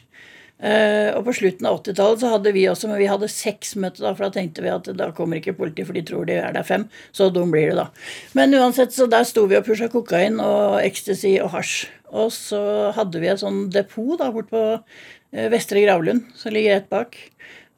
[0.59, 4.03] Eh, og på slutten av 80-tallet så hadde vi også, men vi hadde seks møter
[4.03, 6.55] da, for da tenkte vi at da kommer ikke politiet, for de tror de er
[6.55, 6.89] der fem.
[7.15, 7.87] Så dum blir det, da.
[8.35, 11.87] Men uansett, så der sto vi og pusha kokain og ecstasy og hasj.
[12.09, 12.61] Og så
[12.97, 17.15] hadde vi et sånn depot da bort på uh, Vestre Gravlund, som ligger rett bak.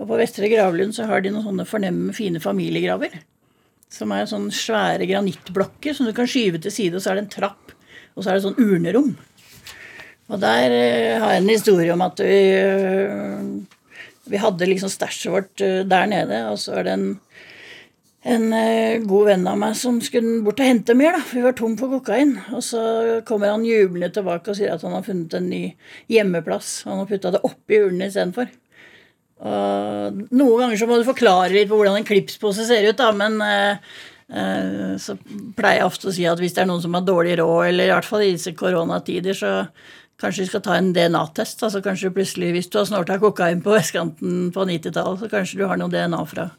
[0.01, 3.19] Og på Vestre Gravlund så har de noen sånne fornemme, fine familiegraver.
[3.91, 7.27] Som er sånne svære granittblokker som du kan skyve til side, og så er det
[7.27, 7.75] en trapp.
[8.15, 9.13] Og så er det sånn urnerom.
[10.31, 13.81] Og der eh, har jeg en historie om at vi, eh,
[14.31, 17.09] vi hadde liksom stæsjet vårt eh, der nede, og så er det en,
[18.31, 18.47] en
[19.09, 21.25] god venn av meg som skulle bort og hente mer, da.
[21.25, 22.35] for Vi var tom for kokain.
[22.55, 22.81] Og så
[23.27, 25.63] kommer han jublende tilbake og sier at han har funnet en ny
[26.11, 26.83] hjemmeplass.
[26.87, 28.53] Han har putta det oppi urnene istedenfor.
[29.41, 33.09] Og noen ganger så må du forklare litt på hvordan en klipspose ser ut, da,
[33.09, 33.41] men
[35.01, 35.15] så
[35.57, 37.89] pleier jeg ofte å si at hvis det er noen som har dårlig råd, eller
[37.89, 39.49] i hvert fall i disse koronatider, så
[40.21, 41.63] kanskje vi skal ta en DNA-test.
[41.65, 45.67] Altså kanskje plutselig, hvis du har snorta kokain på vestkanten på 90-tallet, så kanskje du
[45.69, 46.51] har noe DNA fra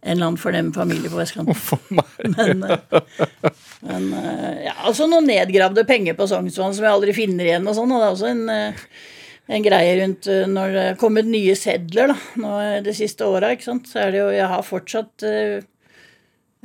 [0.00, 1.54] en eller annen fornem familie på vestkanten.
[1.54, 1.80] For.
[2.36, 2.78] Men, eh,
[3.80, 7.76] men eh, ja, altså noen nedgravde penger på Sognsvann som jeg aldri finner igjen og
[7.76, 7.92] sånn.
[7.92, 8.82] Og det er også en, eh,
[9.56, 12.52] en greie rundt når det er kommet nye sedler da, nå
[12.84, 13.88] det siste ikke sant.
[13.88, 15.64] Så er det jo Jeg har fortsatt eh,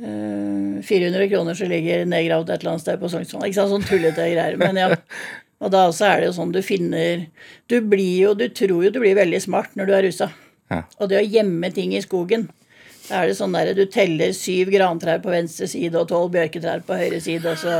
[0.00, 3.48] eh, 400 kroner som ligger nedgravd et eller annet sted på Sognsvann.
[3.48, 4.60] Ikke sant, sånn tullete greier.
[4.60, 4.92] Men ja.
[5.64, 7.22] Og da også er det jo sånn du finner
[7.70, 10.30] Du blir jo Du tror jo du blir veldig smart når du er rusa.
[10.68, 10.82] Ja.
[11.00, 12.48] Og det å gjemme ting i skogen
[13.06, 16.82] da er det sånn der, Du teller syv grantrær på venstre side og tolv bjørketrær
[16.86, 17.78] på høyre side, og så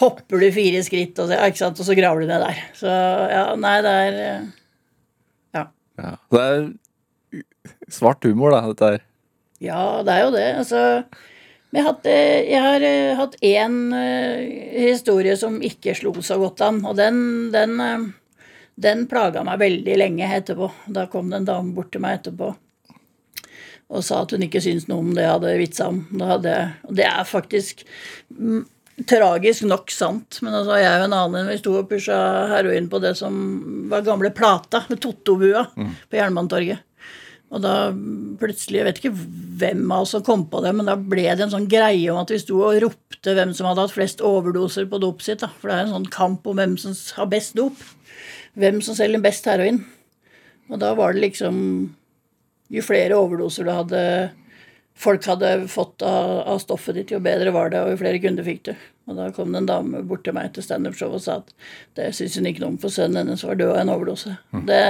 [0.00, 1.80] hopper du fire skritt, og så, ja, ikke sant?
[1.80, 2.62] og så graver du ned der.
[2.78, 4.16] Så ja, nei, det er
[5.54, 5.66] Ja.
[6.00, 6.14] Ja.
[6.32, 7.44] Det er
[7.92, 9.04] svart humor, da, dette her.
[9.62, 10.48] Ja, det er jo det.
[10.64, 10.80] Altså
[11.74, 16.76] men jeg, har hatt, eh, hatt én eh, historie som ikke slo så godt an,
[16.86, 17.16] og den,
[17.50, 18.04] den, eh,
[18.78, 20.68] den plaga meg veldig lenge etterpå.
[20.86, 22.52] Da kom det en dame bort til meg etterpå
[23.94, 25.98] og sa at hun ikke syntes noe om det jeg hadde vitsa om.
[26.22, 26.54] Hadde
[26.86, 27.82] og det er faktisk
[28.30, 28.62] mm,
[29.10, 32.16] tragisk nok sant, men altså, jeg og en annen vi sto og pusha
[32.54, 33.36] heroin på det som
[33.90, 36.86] var gamle Plata, med Tottobua, på Jernbanetorget.
[37.54, 37.74] Og da
[38.40, 39.14] plutselig, jeg vet ikke
[39.60, 42.18] hvem av oss som kom på det, men da ble det en sånn greie om
[42.18, 45.44] at vi sto og ropte hvem som hadde hatt flest overdoser på dop sitt.
[45.44, 45.52] Da.
[45.60, 47.78] For det er en sånn kamp om hvem som har best dop.
[48.58, 49.84] Hvem som selger best heroin.
[50.72, 51.56] Og da var det liksom
[52.72, 54.00] Jo flere overdoser du hadde
[54.94, 58.46] folk hadde fått av, av stoffet ditt, jo bedre var det, og jo flere kunder
[58.46, 58.72] fikk du.
[59.10, 61.50] Og da kom det en dame bort til meg etter standup-show og sa at
[61.98, 64.36] det syntes hun ikke noe om, for sønnen hennes var død av en overdose.
[64.70, 64.80] Det,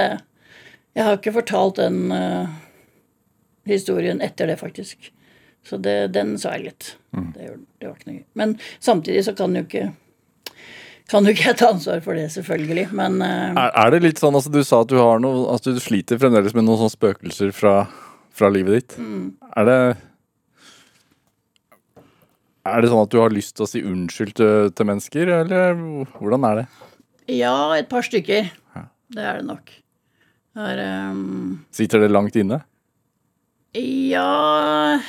[0.95, 2.47] jeg har ikke fortalt den uh,
[3.67, 5.11] historien etter det, faktisk.
[5.65, 6.89] Så det, den sa jeg litt.
[7.11, 8.25] Det, det var ikke noe gøy.
[8.37, 9.89] Men samtidig så kan jo ikke
[11.09, 12.87] kan jo ikke jeg ta ansvar for det, selvfølgelig.
[12.97, 15.75] Men uh, Er, er det litt sånn, altså Du sa at du har noe Altså
[15.75, 17.75] du sliter fremdeles med noen sånne spøkelser fra,
[18.33, 18.95] fra livet ditt.
[19.53, 19.79] Er det
[22.65, 25.77] Er det sånn at du har lyst til å si unnskyld til, til mennesker, eller
[26.17, 26.67] hvordan er det?
[27.35, 28.51] ja, et par stykker.
[28.75, 28.81] Ja.
[29.13, 29.71] Det er det nok.
[30.55, 32.61] Det er, ehm, Sitter det langt inne?
[33.75, 34.99] Ja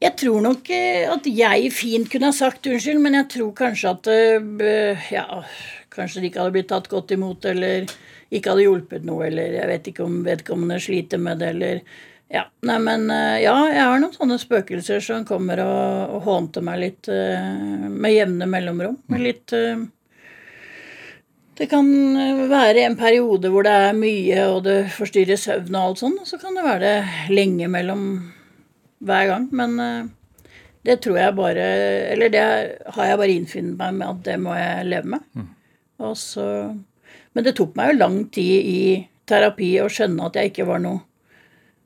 [0.00, 3.92] Jeg tror nok eh, at jeg fint kunne ha sagt unnskyld, men jeg tror kanskje
[3.92, 5.42] at eh, Ja,
[5.92, 7.90] kanskje det ikke hadde blitt tatt godt imot, eller
[8.32, 11.82] ikke hadde hjulpet noe, eller jeg vet ikke om vedkommende sliter med det, eller
[12.32, 16.64] Ja, nei, men eh, ja, jeg har noen sånne spøkelser som kommer og, og hånter
[16.64, 18.96] meg litt med jevne mellomrom.
[19.12, 19.80] Med litt eh,
[21.58, 25.80] det kan eh, være en periode hvor det er mye, og det forstyrrer søvn og
[25.82, 28.04] alt sånn, og så kan det være det lenge mellom
[29.02, 29.48] hver gang.
[29.58, 30.52] Men eh,
[30.86, 31.64] det tror jeg bare
[32.14, 32.42] Eller det
[32.94, 35.48] har jeg bare innfunnet meg med at det må jeg leve med.
[35.98, 36.46] Og så
[37.34, 38.80] Men det tok meg jo lang tid i
[39.28, 41.04] terapi å skjønne at jeg ikke var noe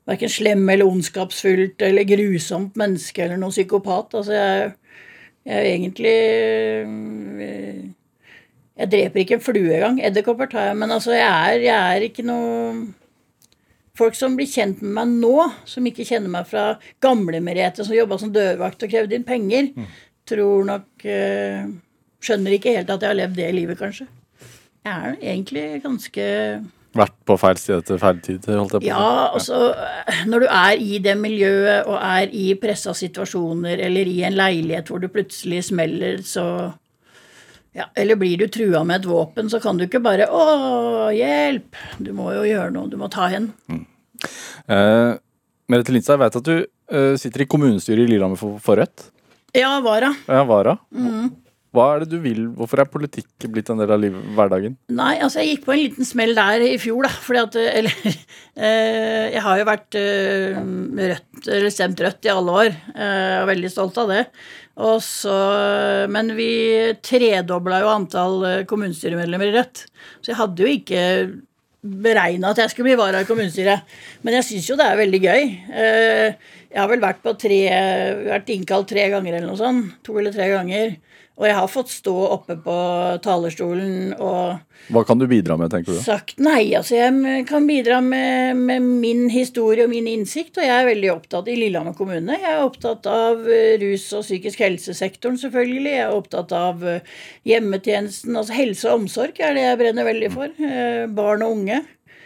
[0.03, 4.17] Verken slem eller ondskapsfullt eller grusomt menneske eller noen psykopat.
[4.19, 4.73] Altså, jeg,
[5.47, 6.15] jeg er egentlig
[7.47, 7.77] eh,
[8.79, 10.01] jeg dreper ikke en flue engang.
[10.01, 12.91] Edderkopper tar jeg, men altså, jeg er, jeg er ikke noe
[13.93, 16.63] Folk som blir kjent med meg nå, som ikke kjenner meg fra
[17.03, 19.67] gamle Merete, som jobba som dørvakt og krevde inn penger,
[20.25, 21.67] tror nok eh,
[22.25, 24.07] skjønner ikke helt at jeg har levd det livet, kanskje.
[24.81, 26.25] Jeg er egentlig ganske
[26.93, 28.89] Vært på feil sted til feil tid, holdt jeg på.
[28.89, 29.71] Ja, altså
[30.29, 34.89] når du er i det miljøet og er i pressa situasjoner eller i en leilighet
[34.89, 36.45] hvor du plutselig smeller, så
[37.73, 41.79] ja, Eller blir du trua med et våpen, så kan du ikke bare 'Å, hjelp!'
[41.99, 42.89] Du må jo gjøre noe.
[42.89, 43.53] Du må ta hen.
[44.69, 45.13] Eh,
[45.69, 46.57] Merete Lindstad, jeg vet at du
[46.93, 49.09] eh, sitter i kommunestyret i Lillehammer for, for Rødt.
[49.57, 50.13] Ja, Vara.
[50.27, 50.77] Ja, Vara.
[50.93, 51.31] Mm.
[51.73, 52.43] Hva er det du vil?
[52.53, 54.75] Hvorfor er politikk blitt en del av liv, hverdagen?
[54.93, 57.09] Nei, altså jeg gikk på en liten smell der i fjor, da.
[57.25, 57.95] Fordi at Eller
[58.67, 60.59] eh, Jeg har jo vært eh,
[61.13, 62.69] rødt, eller stemt rødt i alle år.
[62.93, 64.21] Jeg er veldig stolt av det.
[64.75, 65.33] Så
[66.09, 69.85] Men vi tredobla jo antall eh, kommunestyremedlemmer i Rødt.
[70.21, 71.03] Så jeg hadde jo ikke
[71.83, 73.83] beregna at jeg skulle bli vara i kommunestyret.
[74.23, 75.47] Men jeg syns jo det er veldig gøy.
[75.69, 77.59] Eh, Jeg har vel vært tre
[78.25, 79.91] Vært innkalt tre ganger eller noe sånt.
[80.07, 80.95] To eller tre ganger.
[81.33, 82.73] Og jeg har fått stå oppe på
[83.25, 86.01] talerstolen og Hva kan du bidra med, tenker du?
[86.03, 86.75] sagt nei.
[86.77, 91.09] Altså, jeg kan bidra med, med min historie og min innsikt, og jeg er veldig
[91.15, 92.37] opptatt i Lillehammer kommune.
[92.37, 95.95] Jeg er opptatt av eh, rus- og psykisk helsesektoren, selvfølgelig.
[95.95, 97.01] Jeg er opptatt av eh,
[97.49, 98.37] hjemmetjenesten.
[98.37, 100.53] Altså helse og omsorg er det jeg brenner veldig for.
[100.69, 101.81] Eh, Barn og unge.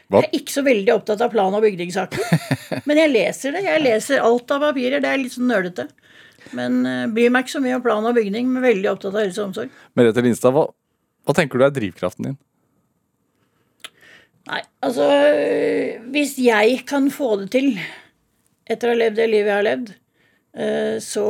[0.07, 0.21] Hva?
[0.23, 2.27] Jeg er ikke så veldig opptatt av plan- og bygningssaker.
[2.87, 3.63] Men jeg leser det.
[3.67, 4.99] Jeg leser alt av papirer.
[5.03, 5.87] Det er litt sånn nerdete.
[6.55, 9.23] Men eh, bryr meg ikke så mye om plan og bygning, men veldig opptatt av
[9.25, 9.79] helse og omsorg.
[9.97, 10.67] Merete Lindstad, hva,
[11.27, 12.37] hva tenker du er drivkraften din?
[14.47, 15.05] Nei, altså
[16.13, 17.73] Hvis jeg kan få det til
[18.67, 19.89] etter å ha levd det livet jeg har levd,
[20.59, 21.25] øh, så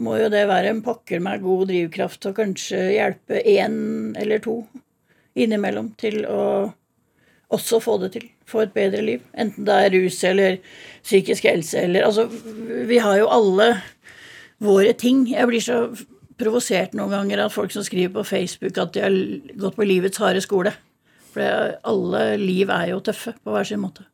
[0.00, 3.74] må jo det være en pokker meg god drivkraft og kanskje hjelpe én
[4.20, 4.62] eller to
[5.36, 6.42] innimellom til å
[7.50, 8.28] også få det til.
[8.50, 9.24] Få et bedre liv.
[9.38, 10.60] Enten det er rus eller
[11.04, 12.26] psykisk helse eller Altså,
[12.88, 13.72] vi har jo alle
[14.60, 15.24] våre ting.
[15.30, 15.82] Jeg blir så
[16.40, 19.18] provosert noen ganger av folk som skriver på Facebook at de har
[19.60, 20.72] gått på livets harde skole.
[21.30, 24.06] For alle liv er jo tøffe på hver sin måte.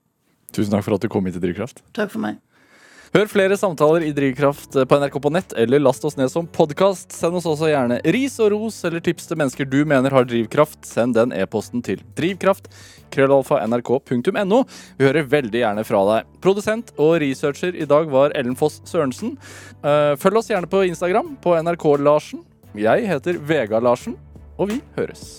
[0.53, 1.83] Tusen takk for at du kom hit til Drivkraft.
[1.97, 2.41] Takk for meg.
[3.17, 7.15] Hør flere samtaler i Drivkraft på NRK på nett, eller last oss ned som podkast.
[7.17, 10.83] Send oss også gjerne ris og ros eller tips til mennesker du mener har drivkraft.
[10.85, 12.69] Send den e-posten til drivkraft.
[13.17, 13.63] Krøllalfa.
[13.65, 16.29] Vi hører veldig gjerne fra deg.
[16.45, 19.39] Produsent og researcher i dag var Ellen Foss Sørensen.
[19.81, 22.45] Eh, Følg oss gjerne på Instagram på NRK Larsen.
[22.77, 24.21] Jeg heter Vega Larsen,
[24.61, 25.39] og vi høres.